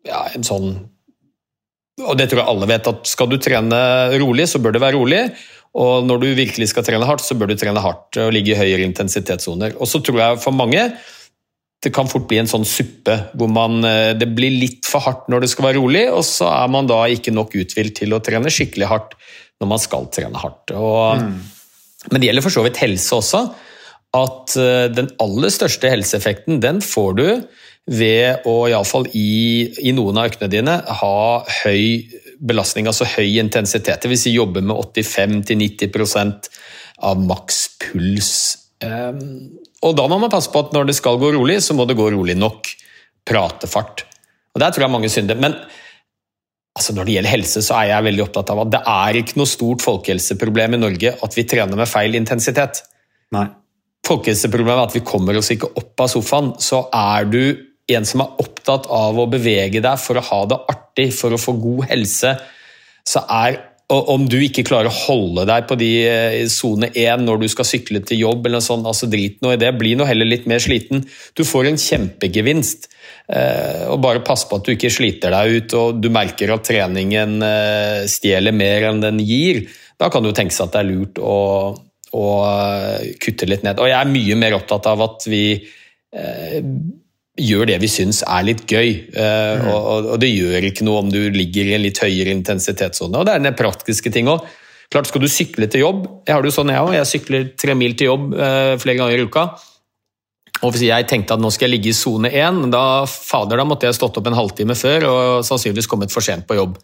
ja, 0.06 0.26
en 0.36 0.44
sånn 0.46 0.68
Og 2.04 2.14
det 2.20 2.28
tror 2.28 2.42
jeg 2.42 2.50
alle 2.52 2.68
vet, 2.68 2.88
at 2.90 3.08
skal 3.08 3.30
du 3.30 3.38
trene 3.40 3.78
rolig, 4.20 4.44
så 4.50 4.60
bør 4.60 4.74
det 4.76 4.82
være 4.82 4.98
rolig. 4.98 5.22
Og 5.76 6.04
når 6.04 6.20
du 6.20 6.26
virkelig 6.36 6.68
skal 6.68 6.84
trene 6.84 7.08
hardt, 7.08 7.24
så 7.24 7.36
bør 7.36 7.48
du 7.48 7.56
trene 7.56 7.80
hardt 7.80 8.18
og 8.20 8.34
ligge 8.36 8.52
i 8.52 8.58
høyere 8.58 8.84
intensitetssoner. 8.84 9.78
Og 9.80 9.88
så 9.88 10.02
tror 10.04 10.20
jeg 10.20 10.42
for 10.44 10.56
mange 10.56 10.90
det 11.84 11.92
kan 11.94 12.08
fort 12.08 12.24
bli 12.28 12.38
en 12.40 12.48
sånn 12.50 12.64
suppe 12.66 13.14
hvor 13.36 13.50
man, 13.52 13.78
eh, 13.84 14.12
det 14.16 14.30
blir 14.34 14.54
litt 14.54 14.88
for 14.88 15.04
hardt 15.04 15.28
når 15.30 15.44
det 15.44 15.50
skal 15.52 15.68
være 15.68 15.80
rolig, 15.80 16.06
og 16.10 16.24
så 16.26 16.48
er 16.50 16.70
man 16.72 16.88
da 16.88 17.02
ikke 17.12 17.34
nok 17.36 17.54
uthvilt 17.60 17.98
til 18.00 18.16
å 18.16 18.22
trene 18.24 18.52
skikkelig 18.52 18.88
hardt 18.90 19.14
når 19.60 19.70
man 19.70 19.82
skal 19.82 20.08
trene 20.12 20.40
hardt. 20.40 20.72
Og, 20.74 21.20
mm. 21.20 22.08
Men 22.10 22.22
det 22.22 22.30
gjelder 22.30 22.44
for 22.44 22.54
så 22.54 22.64
vidt 22.66 22.80
helse 22.80 23.20
også. 23.20 23.42
At 24.16 24.56
eh, 24.60 24.88
den 24.94 25.10
aller 25.22 25.52
største 25.52 25.90
helseeffekten 25.92 26.60
den 26.62 26.82
får 26.84 27.16
du 27.18 27.26
ved 27.86 28.46
å, 28.48 28.54
iallfall 28.66 29.06
i, 29.14 29.70
i 29.86 29.92
noen 29.94 30.18
av 30.18 30.32
øktene 30.32 30.50
dine, 30.50 30.80
ha 31.00 31.18
høy 31.62 32.08
belastning, 32.42 32.88
altså 32.90 33.06
høy 33.08 33.38
intensitet. 33.40 34.02
Dvs. 34.02 34.26
Si 34.26 34.34
jobbe 34.34 34.62
med 34.64 34.74
85-90% 34.74 36.50
av 37.06 37.20
makspuls. 37.22 38.32
Ehm, 38.84 39.22
og 39.86 39.96
da 39.98 40.06
må 40.10 40.18
man 40.20 40.32
passe 40.32 40.50
på 40.52 40.64
at 40.64 40.74
når 40.74 40.90
det 40.90 40.96
skal 40.98 41.20
gå 41.20 41.30
rolig, 41.36 41.60
så 41.64 41.76
må 41.76 41.86
det 41.88 41.98
gå 41.98 42.08
rolig 42.12 42.36
nok. 42.38 42.72
Pratefart. 43.26 44.04
Og 44.54 44.62
Der 44.62 44.72
tror 44.72 44.86
jeg 44.86 44.94
mange 44.94 45.10
synder. 45.12 45.38
Men 45.38 45.54
altså 46.76 46.94
når 46.94 47.06
det 47.06 47.14
gjelder 47.16 47.34
helse, 47.34 47.62
så 47.62 47.78
er 47.80 47.92
jeg 47.92 48.06
veldig 48.08 48.24
opptatt 48.26 48.52
av 48.54 48.64
at 48.64 48.72
det 48.74 48.82
er 48.92 49.20
ikke 49.20 49.38
noe 49.40 49.50
stort 49.50 49.84
folkehelseproblem 49.84 50.76
i 50.76 50.82
Norge 50.82 51.14
at 51.22 51.38
vi 51.38 51.46
trener 51.48 51.78
med 51.78 51.90
feil 51.90 52.18
intensitet. 52.18 52.82
Nei. 53.34 53.48
Folkehelseproblemet 54.06 54.78
er 54.78 54.88
at 54.88 54.98
vi 54.98 55.06
kommer 55.06 55.38
oss 55.38 55.50
ikke 55.54 55.72
opp 55.74 56.04
av 56.04 56.10
sofaen. 56.12 56.52
Så 56.62 56.84
er 56.94 57.26
du 57.30 57.42
en 57.96 58.06
som 58.06 58.22
er 58.24 58.42
opptatt 58.42 58.88
av 58.90 59.18
å 59.18 59.28
bevege 59.30 59.82
deg 59.82 60.02
for 60.02 60.18
å 60.18 60.26
ha 60.30 60.42
det 60.50 60.60
artig, 60.72 61.08
for 61.14 61.34
å 61.34 61.40
få 61.40 61.54
god 61.62 61.88
helse, 61.92 62.36
så 63.06 63.22
er 63.30 63.60
og 63.86 64.08
om 64.10 64.24
du 64.26 64.40
ikke 64.42 64.64
klarer 64.66 64.90
å 64.90 64.98
holde 65.06 65.44
deg 65.46 65.66
på 65.68 65.76
de 65.78 65.90
eh, 66.08 66.40
sone 66.50 66.88
1 66.90 67.22
når 67.22 67.44
du 67.44 67.46
skal 67.52 67.68
sykle 67.68 68.00
til 68.02 68.24
jobb, 68.24 68.48
eller 68.48 68.64
sånn, 68.64 68.82
altså 68.82 69.06
drit 69.06 69.38
noe 69.44 69.54
i 69.54 69.60
det, 69.62 69.70
bli 69.78 69.92
nå 69.94 70.08
heller 70.08 70.26
litt 70.26 70.48
mer 70.50 70.58
sliten. 70.62 71.04
Du 71.38 71.44
får 71.46 71.68
en 71.70 71.78
kjempegevinst. 71.78 72.88
Eh, 73.30 73.84
og 73.86 74.00
Bare 74.02 74.24
pass 74.26 74.42
på 74.50 74.58
at 74.58 74.66
du 74.66 74.72
ikke 74.74 74.90
sliter 74.90 75.30
deg 75.36 75.54
ut 75.54 75.76
og 75.78 76.02
du 76.02 76.10
merker 76.10 76.50
at 76.56 76.66
treningen 76.66 77.38
eh, 77.46 78.02
stjeler 78.10 78.58
mer 78.58 78.88
enn 78.90 79.04
den 79.04 79.22
gir. 79.22 79.68
Da 80.02 80.10
kan 80.10 80.26
du 80.26 80.32
tenke 80.34 80.56
seg 80.56 80.66
at 80.66 80.74
det 80.74 80.82
er 80.82 80.90
lurt 80.90 81.22
å, 81.22 81.38
å 82.16 82.28
kutte 83.22 83.48
litt 83.48 83.66
ned. 83.66 83.80
Og 83.80 83.90
jeg 83.90 83.98
er 83.98 84.14
mye 84.14 84.38
mer 84.40 84.56
opptatt 84.56 84.88
av 84.90 85.04
at 85.04 85.28
vi 85.28 85.44
gjør 87.36 87.68
det 87.68 87.76
vi 87.82 87.90
syns 87.90 88.22
er 88.24 88.44
litt 88.48 88.64
gøy. 88.68 88.88
Eh, 89.12 89.60
mm. 89.60 89.68
og, 89.70 90.10
og, 90.14 90.16
det 90.22 90.32
gjør 90.32 90.68
ikke 90.70 90.86
noe 90.88 91.04
om 91.04 91.12
du 91.12 91.20
ligger 91.34 91.68
i 91.68 91.76
en 91.76 91.84
litt 91.84 92.00
høyere 92.02 92.32
intensitetssone. 92.34 93.18
Og 93.18 93.28
det 93.28 93.36
er 93.36 93.44
den 93.44 93.58
praktiske 93.58 94.12
ting 94.12 94.30
òg. 94.32 94.44
Klart 94.92 95.10
skal 95.10 95.24
du 95.24 95.28
sykle 95.30 95.66
til 95.66 95.82
jobb, 95.82 96.04
jeg 96.28 96.30
har 96.30 96.44
det 96.44 96.52
jo 96.52 96.54
sånn 96.60 96.70
jeg 96.70 96.84
òg, 96.84 96.92
jeg 96.94 97.08
sykler 97.10 97.48
tre 97.58 97.74
mil 97.74 97.96
til 97.98 98.12
jobb 98.12 98.36
eh, 98.38 98.74
flere 98.78 99.00
ganger 99.00 99.18
i 99.18 99.24
uka. 99.26 99.48
Og 100.62 100.72
hvis 100.72 100.86
jeg 100.86 101.08
tenkte 101.10 101.34
at 101.34 101.42
nå 101.42 101.50
skal 101.52 101.66
jeg 101.66 101.74
ligge 101.74 101.90
i 101.90 101.96
sone 101.96 102.30
én, 102.30 102.62
da 102.72 103.02
fader, 103.10 103.58
da 103.60 103.66
måtte 103.68 103.90
jeg 103.90 103.98
stått 103.98 104.20
opp 104.20 104.30
en 104.30 104.38
halvtime 104.38 104.76
før 104.78 105.08
og 105.10 105.24
sannsynligvis 105.44 105.90
kommet 105.90 106.14
for 106.14 106.24
sent 106.24 106.46
på 106.48 106.56
jobb. 106.56 106.78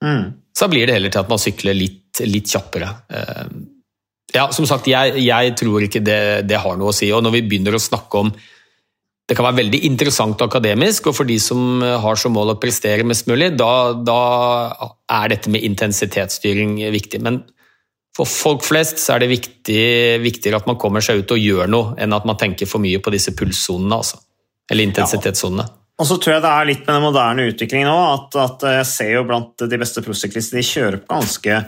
Mm. 0.00 0.30
Så 0.56 0.70
blir 0.72 0.88
det 0.88 0.94
heller 0.96 1.12
til 1.12 1.20
at 1.20 1.28
man 1.28 1.42
sykler 1.42 1.76
litt, 1.76 2.22
litt 2.24 2.48
kjappere. 2.48 2.88
Uh, 3.12 3.50
ja, 4.34 4.46
som 4.54 4.66
sagt, 4.68 4.88
jeg, 4.90 5.18
jeg 5.24 5.52
tror 5.58 5.84
ikke 5.86 6.02
det, 6.04 6.22
det, 6.48 6.58
har 6.62 6.78
noe 6.78 6.92
å 6.92 6.96
si. 6.96 7.10
Og 7.14 7.22
når 7.24 7.38
vi 7.38 7.44
begynner 7.50 7.76
å 7.76 7.82
snakke 7.82 8.24
om 8.24 8.32
det 9.30 9.36
kan 9.38 9.46
være 9.46 9.60
veldig 9.60 9.78
interessant 9.86 10.40
akademisk, 10.42 11.06
og 11.06 11.14
for 11.14 11.28
de 11.28 11.36
som 11.38 11.82
har 12.02 12.18
som 12.18 12.32
mål 12.34 12.56
å 12.56 12.58
prestere 12.58 13.06
mest 13.06 13.28
mulig, 13.30 13.52
da, 13.54 13.92
da 13.94 14.20
er 15.06 15.30
dette 15.30 15.52
med 15.54 15.62
intensitetsstyring 15.68 16.80
viktig. 16.90 17.20
Men 17.22 17.44
for 18.16 18.26
folk 18.26 18.64
flest 18.66 18.98
så 18.98 19.14
er 19.14 19.22
det 19.22 19.30
viktig, 19.30 19.84
viktigere 20.24 20.58
at 20.58 20.66
man 20.66 20.80
kommer 20.82 21.04
seg 21.04 21.22
ut 21.22 21.36
og 21.36 21.38
gjør 21.38 21.70
noe, 21.70 21.92
enn 22.02 22.16
at 22.16 22.26
man 22.26 22.40
tenker 22.40 22.66
for 22.66 22.82
mye 22.82 22.98
på 22.98 23.12
disse 23.14 23.36
pulssonene, 23.38 24.00
altså. 24.00 24.18
Eller 24.70 24.90
intensitetssonene. 24.90 25.66
Ja. 25.66 25.76
Og 26.00 26.08
så 26.08 26.16
tror 26.16 26.36
jeg 26.36 26.42
det 26.42 26.50
er 26.50 26.68
litt 26.68 26.82
med 26.86 26.94
den 26.94 27.04
moderne 27.04 27.46
utviklingen 27.50 27.90
òg, 27.92 28.04
at, 28.16 28.36
at, 28.40 28.66
jeg 28.80 28.88
ser 28.88 29.14
jo 29.18 29.24
blant 29.28 29.66
de 29.68 29.78
beste 29.80 30.02
prosyklistene 30.04 30.62
de 30.62 30.66
kjører 30.66 31.02
på 31.04 31.12
ganske 31.12 31.58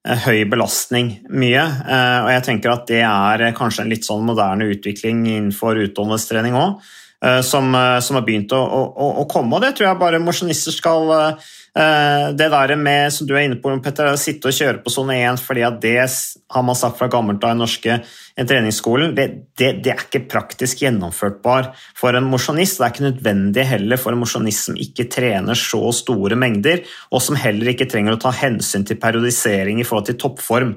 høy 0.00 0.46
belastning 0.48 1.12
mye. 1.28 1.60
Eh, 1.60 2.18
og 2.24 2.30
jeg 2.32 2.44
tenker 2.46 2.72
at 2.72 2.86
det 2.88 3.02
er 3.04 3.44
kanskje 3.56 3.84
en 3.84 3.92
litt 3.92 4.06
sånn 4.06 4.24
moderne 4.24 4.70
utvikling 4.72 5.26
innenfor 5.28 5.80
utholdenhetstrening 5.84 6.56
òg. 6.56 6.80
eh, 7.22 7.42
som, 7.42 7.74
eh, 7.74 8.00
som 8.00 8.16
har 8.16 8.24
begynt 8.24 8.52
å, 8.56 8.60
å, 8.64 9.08
å, 9.20 9.24
komme. 9.28 9.56
Og 9.56 9.60
det 9.60 9.74
tror 9.76 9.90
jeg 9.90 10.00
bare 10.00 10.22
mosjonister 10.24 10.72
skal 10.72 11.10
eh, 11.12 11.50
Det 11.70 12.48
der 12.50 12.72
med, 12.74 13.12
som 13.14 13.28
du 13.28 13.36
er 13.36 13.44
inne 13.46 13.58
på, 13.62 13.70
Petter, 13.84 14.08
å 14.10 14.18
sitte 14.18 14.50
og 14.50 14.56
kjøre 14.56 14.80
på 14.82 14.90
sone 14.90 15.14
1 15.22 15.38
fordi 15.38 15.62
at 15.62 15.76
det 15.82 15.92
har 16.02 16.64
man 16.66 16.78
sagt 16.78 16.98
fra 16.98 17.06
gammelt 17.12 17.44
av 17.46 17.54
i 17.54 17.60
norske 17.60 17.98
treningsskolen, 18.34 19.12
det, 19.14 19.26
det, 19.58 19.70
det, 19.84 19.92
er 19.92 20.02
ikke 20.02 20.24
praktisk 20.32 20.82
gjennomførtbar 20.82 21.70
for 21.98 22.18
en 22.18 22.26
mosjonist. 22.30 22.80
Det 22.80 22.86
er 22.86 22.94
ikke 22.94 23.06
nødvendig 23.06 23.66
heller 23.70 24.00
for 24.02 24.16
en 24.16 24.22
mosjonist 24.24 24.66
som 24.66 24.80
ikke 24.80 25.06
trener 25.12 25.58
så 25.58 25.82
store 25.94 26.38
mengder, 26.40 26.82
og 27.14 27.22
som 27.22 27.38
heller 27.38 27.72
ikke 27.72 27.88
trenger 27.90 28.16
å 28.16 28.22
ta 28.22 28.34
hensyn 28.34 28.86
til 28.88 28.98
periodisering 29.00 29.78
i 29.78 29.86
forhold 29.86 30.10
til 30.10 30.18
toppform. 30.24 30.74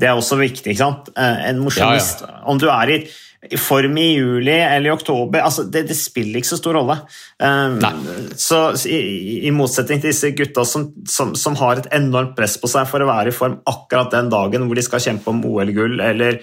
Det 0.00 0.08
er 0.10 0.18
også 0.18 0.38
viktig. 0.40 0.72
ikke 0.72 0.80
sant? 0.80 1.12
En 1.16 1.60
mosjonist, 1.62 2.24
ja, 2.24 2.32
ja. 2.32 2.42
om 2.50 2.58
du 2.58 2.66
er 2.72 2.96
i 2.96 2.98
i 3.50 3.58
form 3.60 3.98
i 3.98 4.06
juli 4.14 4.54
eller 4.54 4.88
i 4.88 4.92
oktober 4.92 5.42
altså 5.44 5.66
det, 5.68 5.84
det 5.88 5.96
spiller 5.98 6.40
ikke 6.40 6.48
så 6.48 6.58
stor 6.60 6.78
rolle. 6.78 6.96
Um, 7.36 7.80
så 8.40 8.60
i, 8.88 9.00
i, 9.44 9.52
motsetning 9.54 10.00
til 10.00 10.12
disse 10.12 10.32
gutta 10.36 10.64
som, 10.68 10.88
som, 11.08 11.34
som, 11.38 11.56
har 11.60 11.82
et 11.82 11.90
enormt 11.96 12.34
press 12.38 12.56
på 12.60 12.70
seg 12.70 12.88
for 12.90 13.04
å 13.04 13.10
være 13.10 13.32
i 13.32 13.36
form 13.36 13.58
akkurat 13.68 14.14
den 14.14 14.30
dagen 14.32 14.64
hvor 14.68 14.78
de 14.78 14.86
skal 14.86 15.02
kjempe 15.04 15.32
om 15.32 15.44
OL-gull, 15.44 16.00
eller 16.00 16.40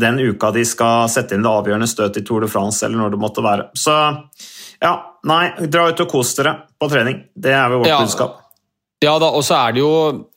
den 0.00 0.22
uka 0.22 0.52
de 0.54 0.64
skal 0.66 1.10
sette 1.12 1.36
inn 1.36 1.44
det 1.44 1.52
avgjørende 1.52 1.90
støtet 1.90 2.22
i 2.22 2.26
Tour 2.26 2.46
de 2.46 2.50
France, 2.50 2.84
eller 2.86 3.02
når 3.02 3.16
det 3.16 3.20
måtte 3.20 3.44
være. 3.44 3.68
Så 3.76 3.96
ja, 4.80 4.94
nei, 5.28 5.44
dra 5.66 5.90
ut 5.90 6.06
og 6.06 6.10
kos 6.10 6.34
dere 6.38 6.54
på 6.78 6.88
trening. 6.92 7.26
Det 7.34 7.52
er 7.52 7.68
vel 7.72 7.82
vårt 7.82 7.92
ja. 7.92 8.00
budskap. 8.00 8.45
Ja 9.04 9.18
da, 9.20 9.28
og 9.28 9.42
så 9.44 9.58
er 9.58 9.74
det 9.76 9.82
jo 9.82 9.90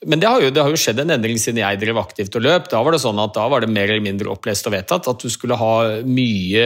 Men 0.04 0.20
det 0.20 0.28
har, 0.28 0.42
jo, 0.44 0.50
det 0.52 0.60
har, 0.60 0.74
jo, 0.74 0.80
skjedd 0.80 1.00
en 1.00 1.14
endring 1.16 1.38
siden 1.40 1.62
jeg 1.62 1.80
drev 1.80 2.00
aktivt 2.02 2.36
og 2.36 2.44
løp. 2.44 2.68
Da 2.72 2.82
var 2.84 2.96
det 2.96 3.02
sånn 3.06 3.22
at 3.24 3.32
da 3.38 3.46
var 3.52 3.64
det 3.64 3.72
mer 3.72 3.88
eller 3.88 4.04
mindre 4.04 4.34
opplest 4.34 4.68
og 4.68 4.76
vedtatt 4.76 5.08
at 5.08 5.24
du 5.24 5.32
skulle 5.32 5.56
ha 5.60 5.74
mye 6.04 6.66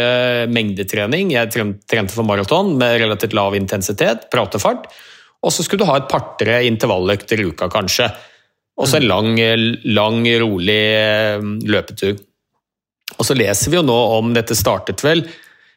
mengdetrening. 0.50 1.36
Jeg 1.36 1.52
trente 1.54 2.16
for 2.16 2.26
maraton 2.26 2.74
med 2.82 2.98
relativt 3.04 3.38
lav 3.38 3.54
intensitet, 3.58 4.26
pratefart. 4.34 4.90
Og 5.44 5.54
så 5.54 5.66
skulle 5.66 5.84
du 5.84 5.92
ha 5.92 6.00
et 6.00 6.10
par-tre 6.10 6.64
intervalløkter 6.66 7.44
i 7.44 7.50
uka, 7.52 7.70
kanskje. 7.70 8.10
Og 8.80 8.90
så 8.90 8.98
en 8.98 9.06
lang, 9.06 9.34
lang, 9.86 10.24
rolig 10.42 10.82
eh, 10.98 11.44
løpetur. 11.70 12.16
Og 13.20 13.28
så 13.28 13.38
leser 13.38 13.70
vi 13.70 13.78
jo 13.78 13.86
nå 13.86 13.98
om 14.18 14.32
Dette 14.34 14.58
startet 14.58 15.04
vel 15.06 15.28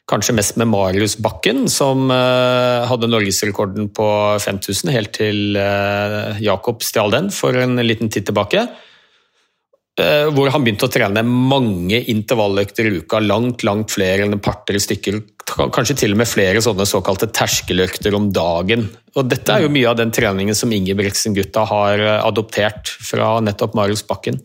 Kanskje 0.07 0.37
mest 0.37 0.55
med 0.55 0.69
Marius 0.71 1.17
Bakken, 1.19 1.65
som 1.67 2.07
uh, 2.07 2.87
hadde 2.87 3.09
norgesrekorden 3.11 3.89
på 3.91 4.05
5000 4.39 4.91
helt 4.95 5.11
til 5.17 5.57
uh, 5.59 6.37
Jakob 6.39 6.85
stjal 6.85 7.11
den 7.11 7.27
for 7.35 7.57
en 7.59 7.75
liten 7.83 8.07
tid 8.07 8.29
tilbake. 8.29 8.63
Uh, 9.99 10.29
hvor 10.31 10.47
han 10.53 10.63
begynte 10.63 10.87
å 10.87 10.93
trene 10.93 11.25
mange 11.27 11.99
intervalløkter 12.13 12.87
i 12.87 13.01
uka, 13.01 13.19
langt 13.19 13.65
langt 13.67 13.91
flere 13.91 14.23
enn 14.23 14.39
par-tre 14.39 14.79
stykker. 14.79 15.19
Kanskje 15.75 15.97
til 16.05 16.15
og 16.15 16.21
med 16.21 16.31
flere 16.31 16.61
sånne 16.63 16.87
såkalte 16.87 17.27
terskeløkter 17.35 18.15
om 18.15 18.29
dagen. 18.31 18.87
Og 19.19 19.27
Dette 19.27 19.57
er 19.57 19.65
jo 19.65 19.73
mye 19.75 19.91
av 19.91 19.99
den 19.99 20.15
treningen 20.15 20.55
som 20.55 20.71
Ingebrigtsen-gutta 20.71 21.65
har 21.67 22.05
adoptert 22.21 22.95
fra 23.09 23.41
nettopp 23.43 23.75
Marius 23.75 24.07
Bakken. 24.07 24.39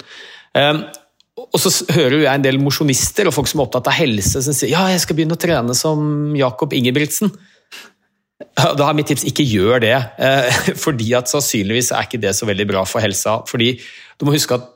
Og 1.40 1.56
så 1.56 1.70
hører 1.94 2.26
jeg 2.26 2.32
en 2.32 2.44
del 2.44 2.58
mosjonister 2.60 3.28
og 3.28 3.32
folk 3.32 3.48
som 3.48 3.62
er 3.62 3.68
opptatt 3.68 3.88
av 3.88 3.96
helse, 3.96 4.42
som 4.44 4.56
sier 4.56 4.74
ja, 4.74 4.84
jeg 4.92 5.00
skal 5.04 5.16
begynne 5.16 5.38
å 5.38 5.40
trene 5.40 5.76
som 5.76 6.34
Jakob 6.36 6.74
Ingebrigtsen. 6.76 7.32
Da 8.52 8.88
er 8.88 8.98
mitt 8.98 9.08
tips 9.08 9.24
ikke 9.30 9.46
gjør 9.46 9.80
det, 9.84 9.96
eh, 9.96 10.60
fordi 10.84 11.08
at 11.16 11.32
sannsynligvis 11.32 11.92
er 11.96 12.04
ikke 12.04 12.20
det 12.20 12.34
så 12.36 12.48
veldig 12.48 12.68
bra 12.68 12.84
for 12.88 13.04
helsa. 13.04 13.40
Fordi 13.48 13.74
du 14.20 14.28
må 14.28 14.36
huske 14.36 14.58
at 14.58 14.68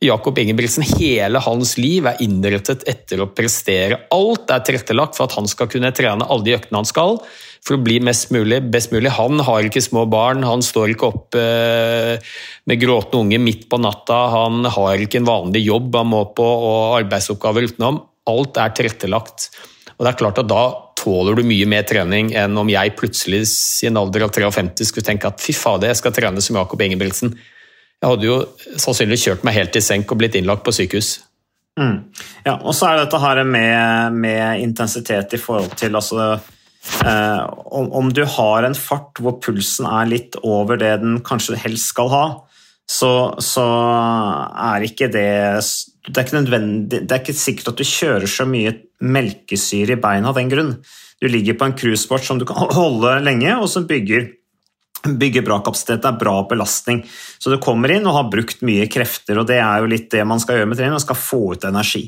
Jakob 0.00 0.38
Ingebrigtsen, 0.40 0.86
hele 0.96 1.42
hans 1.44 1.74
liv 1.76 2.06
er 2.08 2.22
innrettet 2.24 2.86
etter 2.88 3.20
å 3.20 3.28
prestere. 3.36 3.98
Alt 4.14 4.52
er 4.54 4.62
tilrettelagt 4.64 5.18
for 5.18 5.26
at 5.26 5.34
han 5.36 5.50
skal 5.50 5.68
kunne 5.68 5.90
trene 5.96 6.24
alle 6.24 6.46
de 6.46 6.54
øktene 6.56 6.80
han 6.80 6.88
skal, 6.88 7.18
for 7.66 7.76
å 7.76 7.82
bli 7.84 7.98
mest 8.04 8.30
mulig, 8.34 8.62
best 8.72 8.92
mulig. 8.94 9.12
Han 9.16 9.40
har 9.44 9.66
ikke 9.66 9.82
små 9.84 10.06
barn, 10.10 10.44
han 10.46 10.64
står 10.64 10.94
ikke 10.94 11.08
opp 11.10 11.38
eh, 11.38 12.16
med 12.70 12.80
gråtende 12.80 13.24
unge 13.24 13.40
midt 13.42 13.66
på 13.70 13.80
natta, 13.82 14.20
han 14.32 14.64
har 14.64 15.02
ikke 15.02 15.20
en 15.20 15.28
vanlig 15.28 15.66
jobb 15.66 15.98
han 16.00 16.10
må 16.12 16.24
på 16.36 16.46
og 16.46 17.00
arbeidsoppgaver 17.02 17.68
utenom. 17.70 18.00
Alt 18.30 18.60
er 18.62 18.72
tilrettelagt. 18.76 19.50
Og 19.96 20.06
det 20.06 20.12
er 20.12 20.20
klart 20.22 20.40
at 20.40 20.48
Da 20.48 20.64
tåler 21.00 21.38
du 21.38 21.46
mye 21.48 21.64
mer 21.68 21.86
trening 21.88 22.34
enn 22.36 22.58
om 22.60 22.68
jeg 22.68 22.92
plutselig 22.98 23.46
i 23.80 23.88
en 23.88 23.96
alder 23.96 24.26
av 24.26 24.34
53 24.36 24.84
skulle 24.84 25.06
tenke 25.06 25.30
at 25.30 25.40
fy 25.40 25.54
fader, 25.56 25.88
jeg 25.88 26.00
skal 26.00 26.12
trene 26.16 26.42
som 26.44 26.58
Jakob 26.60 26.82
Ingebrigtsen. 26.84 27.32
Jeg 28.00 28.08
hadde 28.08 28.28
jo 28.28 28.36
sannsynligvis 28.80 29.26
kjørt 29.28 29.44
meg 29.44 29.56
helt 29.56 29.76
i 29.76 29.82
senk 29.84 30.12
og 30.12 30.20
blitt 30.20 30.36
innlagt 30.36 30.64
på 30.64 30.74
sykehus. 30.76 31.18
Mm. 31.80 31.96
Ja, 32.44 32.58
og 32.58 32.74
så 32.76 32.90
er 32.90 33.02
dette 33.02 33.20
her 33.22 33.42
med, 33.48 34.16
med 34.20 34.64
intensitet 34.64 35.36
i 35.36 35.40
forhold 35.40 35.72
til 35.80 35.96
altså, 35.96 36.34
eh, 37.04 37.42
om, 37.66 37.90
om, 37.92 38.12
du 38.12 38.22
har 38.24 38.66
en 38.66 38.76
fart 38.76 39.20
hvor 39.20 39.38
pulsen 39.42 39.88
er 39.88 40.10
litt 40.10 40.38
over 40.42 40.80
det 40.80 40.96
den 41.02 41.20
kanskje 41.26 41.58
helst 41.60 41.92
skal 41.92 42.10
ha, 42.12 42.24
så, 42.90 43.12
så 43.38 43.66
er 44.70 44.86
ikke 44.88 45.10
det 45.12 45.28
det 46.10 46.16
er, 46.16 46.26
ikke 46.26 46.40
det 46.88 47.12
er 47.12 47.20
ikke 47.20 47.36
sikkert 47.36 47.72
at 47.72 47.80
du 47.80 47.86
kjører 47.86 48.30
så 48.30 48.46
mye 48.48 48.72
melkesyre 49.04 49.94
i 49.94 50.00
beina 50.00 50.32
av 50.32 50.38
den 50.40 50.50
grunn. 50.50 50.74
Du 51.20 51.28
ligger 51.28 51.58
på 51.60 51.68
en 51.68 51.76
cruisebåt 51.76 52.24
som 52.26 52.40
du 52.40 52.46
kan 52.48 52.70
holde 52.80 53.18
lenge, 53.24 53.52
og 53.60 53.68
som 53.70 53.88
bygger 53.88 54.30
bygger 55.00 55.44
bra 55.46 55.60
kapasitet, 55.64 56.02
det 56.02 56.10
er 56.10 56.18
bra 56.20 56.34
belastning. 56.48 57.02
Så 57.40 57.52
du 57.52 57.56
kommer 57.62 57.92
inn 57.94 58.04
og 58.08 58.16
har 58.18 58.32
brukt 58.32 58.60
mye 58.66 58.88
krefter, 58.92 59.38
og 59.40 59.46
det 59.48 59.56
er 59.62 59.80
jo 59.80 59.88
litt 59.88 60.10
det 60.12 60.26
man 60.28 60.42
skal 60.42 60.58
gjøre 60.58 60.68
med 60.68 60.80
trening, 60.80 60.96
man 60.98 61.04
skal 61.04 61.16
få 61.16 61.40
ut 61.54 61.64
energi. 61.68 62.02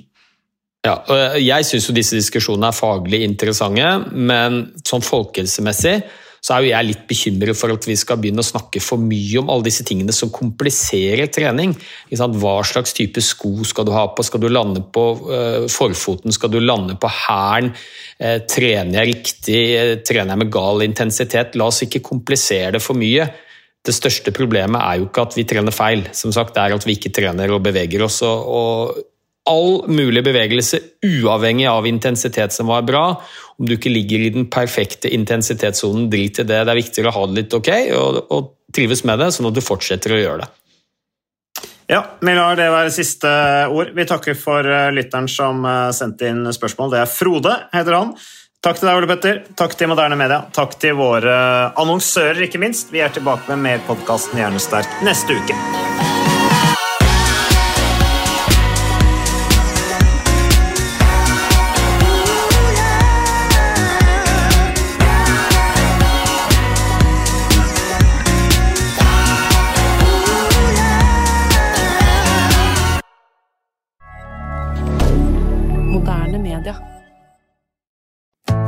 Ja, 0.82 0.96
Jeg 1.38 1.62
syns 1.68 1.86
disse 1.94 2.18
diskusjonene 2.18 2.72
er 2.72 2.74
faglig 2.74 3.22
interessante, 3.22 3.86
men 4.10 4.64
sånn 4.82 5.04
folkehelsemessig 5.06 6.00
så 6.42 6.56
er 6.56 6.64
jo 6.64 6.70
jeg 6.72 6.86
litt 6.88 7.02
bekymret 7.06 7.54
for 7.54 7.70
at 7.70 7.84
vi 7.86 7.94
skal 7.94 8.18
begynne 8.18 8.42
å 8.42 8.46
snakke 8.46 8.80
for 8.82 8.98
mye 8.98 9.38
om 9.38 9.50
alle 9.52 9.68
disse 9.68 9.84
tingene 9.86 10.10
som 10.10 10.32
kompliserer 10.34 11.30
trening. 11.30 11.76
Hva 12.10 12.56
slags 12.66 12.96
type 12.98 13.22
sko 13.22 13.62
skal 13.68 13.86
du 13.86 13.92
ha 13.94 14.08
på? 14.10 14.24
Skal 14.26 14.42
du 14.42 14.48
lande 14.50 14.82
på 14.82 15.04
uh, 15.22 15.68
forfoten? 15.70 16.34
Skal 16.34 16.50
du 16.50 16.58
lande 16.58 16.98
på 16.98 17.12
hælen? 17.14 17.70
Uh, 18.18 18.40
trener 18.50 19.04
jeg 19.04 19.12
riktig? 19.12 19.62
Uh, 19.78 19.94
trener 20.02 20.34
jeg 20.34 20.42
med 20.42 20.50
gal 20.58 20.82
intensitet? 20.82 21.54
La 21.54 21.70
oss 21.70 21.84
ikke 21.86 22.02
komplisere 22.10 22.74
det 22.74 22.82
for 22.82 22.98
mye. 22.98 23.28
Det 23.86 23.94
største 23.94 24.34
problemet 24.34 24.82
er 24.82 24.98
jo 24.98 25.06
ikke 25.12 25.28
at 25.28 25.38
vi 25.38 25.46
trener 25.46 25.74
feil, 25.74 26.08
som 26.10 26.34
sagt, 26.34 26.56
det 26.58 26.66
er 26.66 26.74
at 26.74 26.90
vi 26.90 26.98
ikke 26.98 27.14
trener 27.14 27.54
og 27.54 27.62
beveger 27.70 28.02
oss. 28.02 28.18
og 28.26 28.98
all 29.50 29.84
mulig 29.90 30.22
bevegelse, 30.24 30.78
uavhengig 31.02 31.66
av 31.66 31.86
intensitet 31.86 32.54
som 32.54 32.70
var 32.70 32.84
bra. 32.86 33.04
Om 33.58 33.68
du 33.68 33.76
ikke 33.76 33.92
ligger 33.92 34.22
i 34.22 34.32
den 34.34 34.48
perfekte 34.50 35.10
intensitetssonen, 35.12 36.08
drit 36.10 36.38
i 36.38 36.46
det. 36.46 36.62
Det 36.62 36.74
er 36.74 36.78
viktigere 36.78 37.12
å 37.12 37.16
ha 37.18 37.28
det 37.28 37.40
litt 37.40 37.56
ok 37.58 37.70
og, 37.98 38.20
og 38.30 38.50
trives 38.74 39.04
med 39.08 39.20
det, 39.20 39.32
sånn 39.34 39.50
at 39.50 39.56
du 39.56 39.64
fortsetter 39.64 40.14
å 40.14 40.20
gjøre 40.22 40.44
det. 40.44 40.50
Ja, 41.92 42.04
vi 42.20 42.34
lar 42.36 42.56
det 42.56 42.70
være 42.72 42.92
siste 42.94 43.30
ord. 43.68 43.90
Vi 43.92 44.06
takker 44.08 44.38
for 44.38 44.64
eh, 44.64 44.92
lytteren 44.94 45.26
som 45.28 45.66
eh, 45.66 45.90
sendte 45.92 46.30
inn 46.30 46.46
spørsmål. 46.54 46.94
Det 46.94 47.02
er 47.02 47.10
Frode, 47.10 47.56
heter 47.74 47.98
han. 47.98 48.14
Takk 48.62 48.78
til 48.78 48.88
deg, 48.88 49.00
Ole 49.00 49.10
Petter. 49.10 49.42
Takk 49.58 49.74
til 49.76 49.90
Moderne 49.90 50.16
Media. 50.16 50.44
Takk 50.54 50.78
til 50.80 50.94
våre 50.96 51.34
annonsører, 51.82 52.44
ikke 52.46 52.62
minst. 52.62 52.94
Vi 52.94 53.02
er 53.02 53.12
tilbake 53.12 53.50
med 53.50 53.64
mer 53.66 53.86
podkasten 53.90 54.38
Hjernesterk 54.38 55.02
neste 55.02 55.34
uke. 55.42 56.21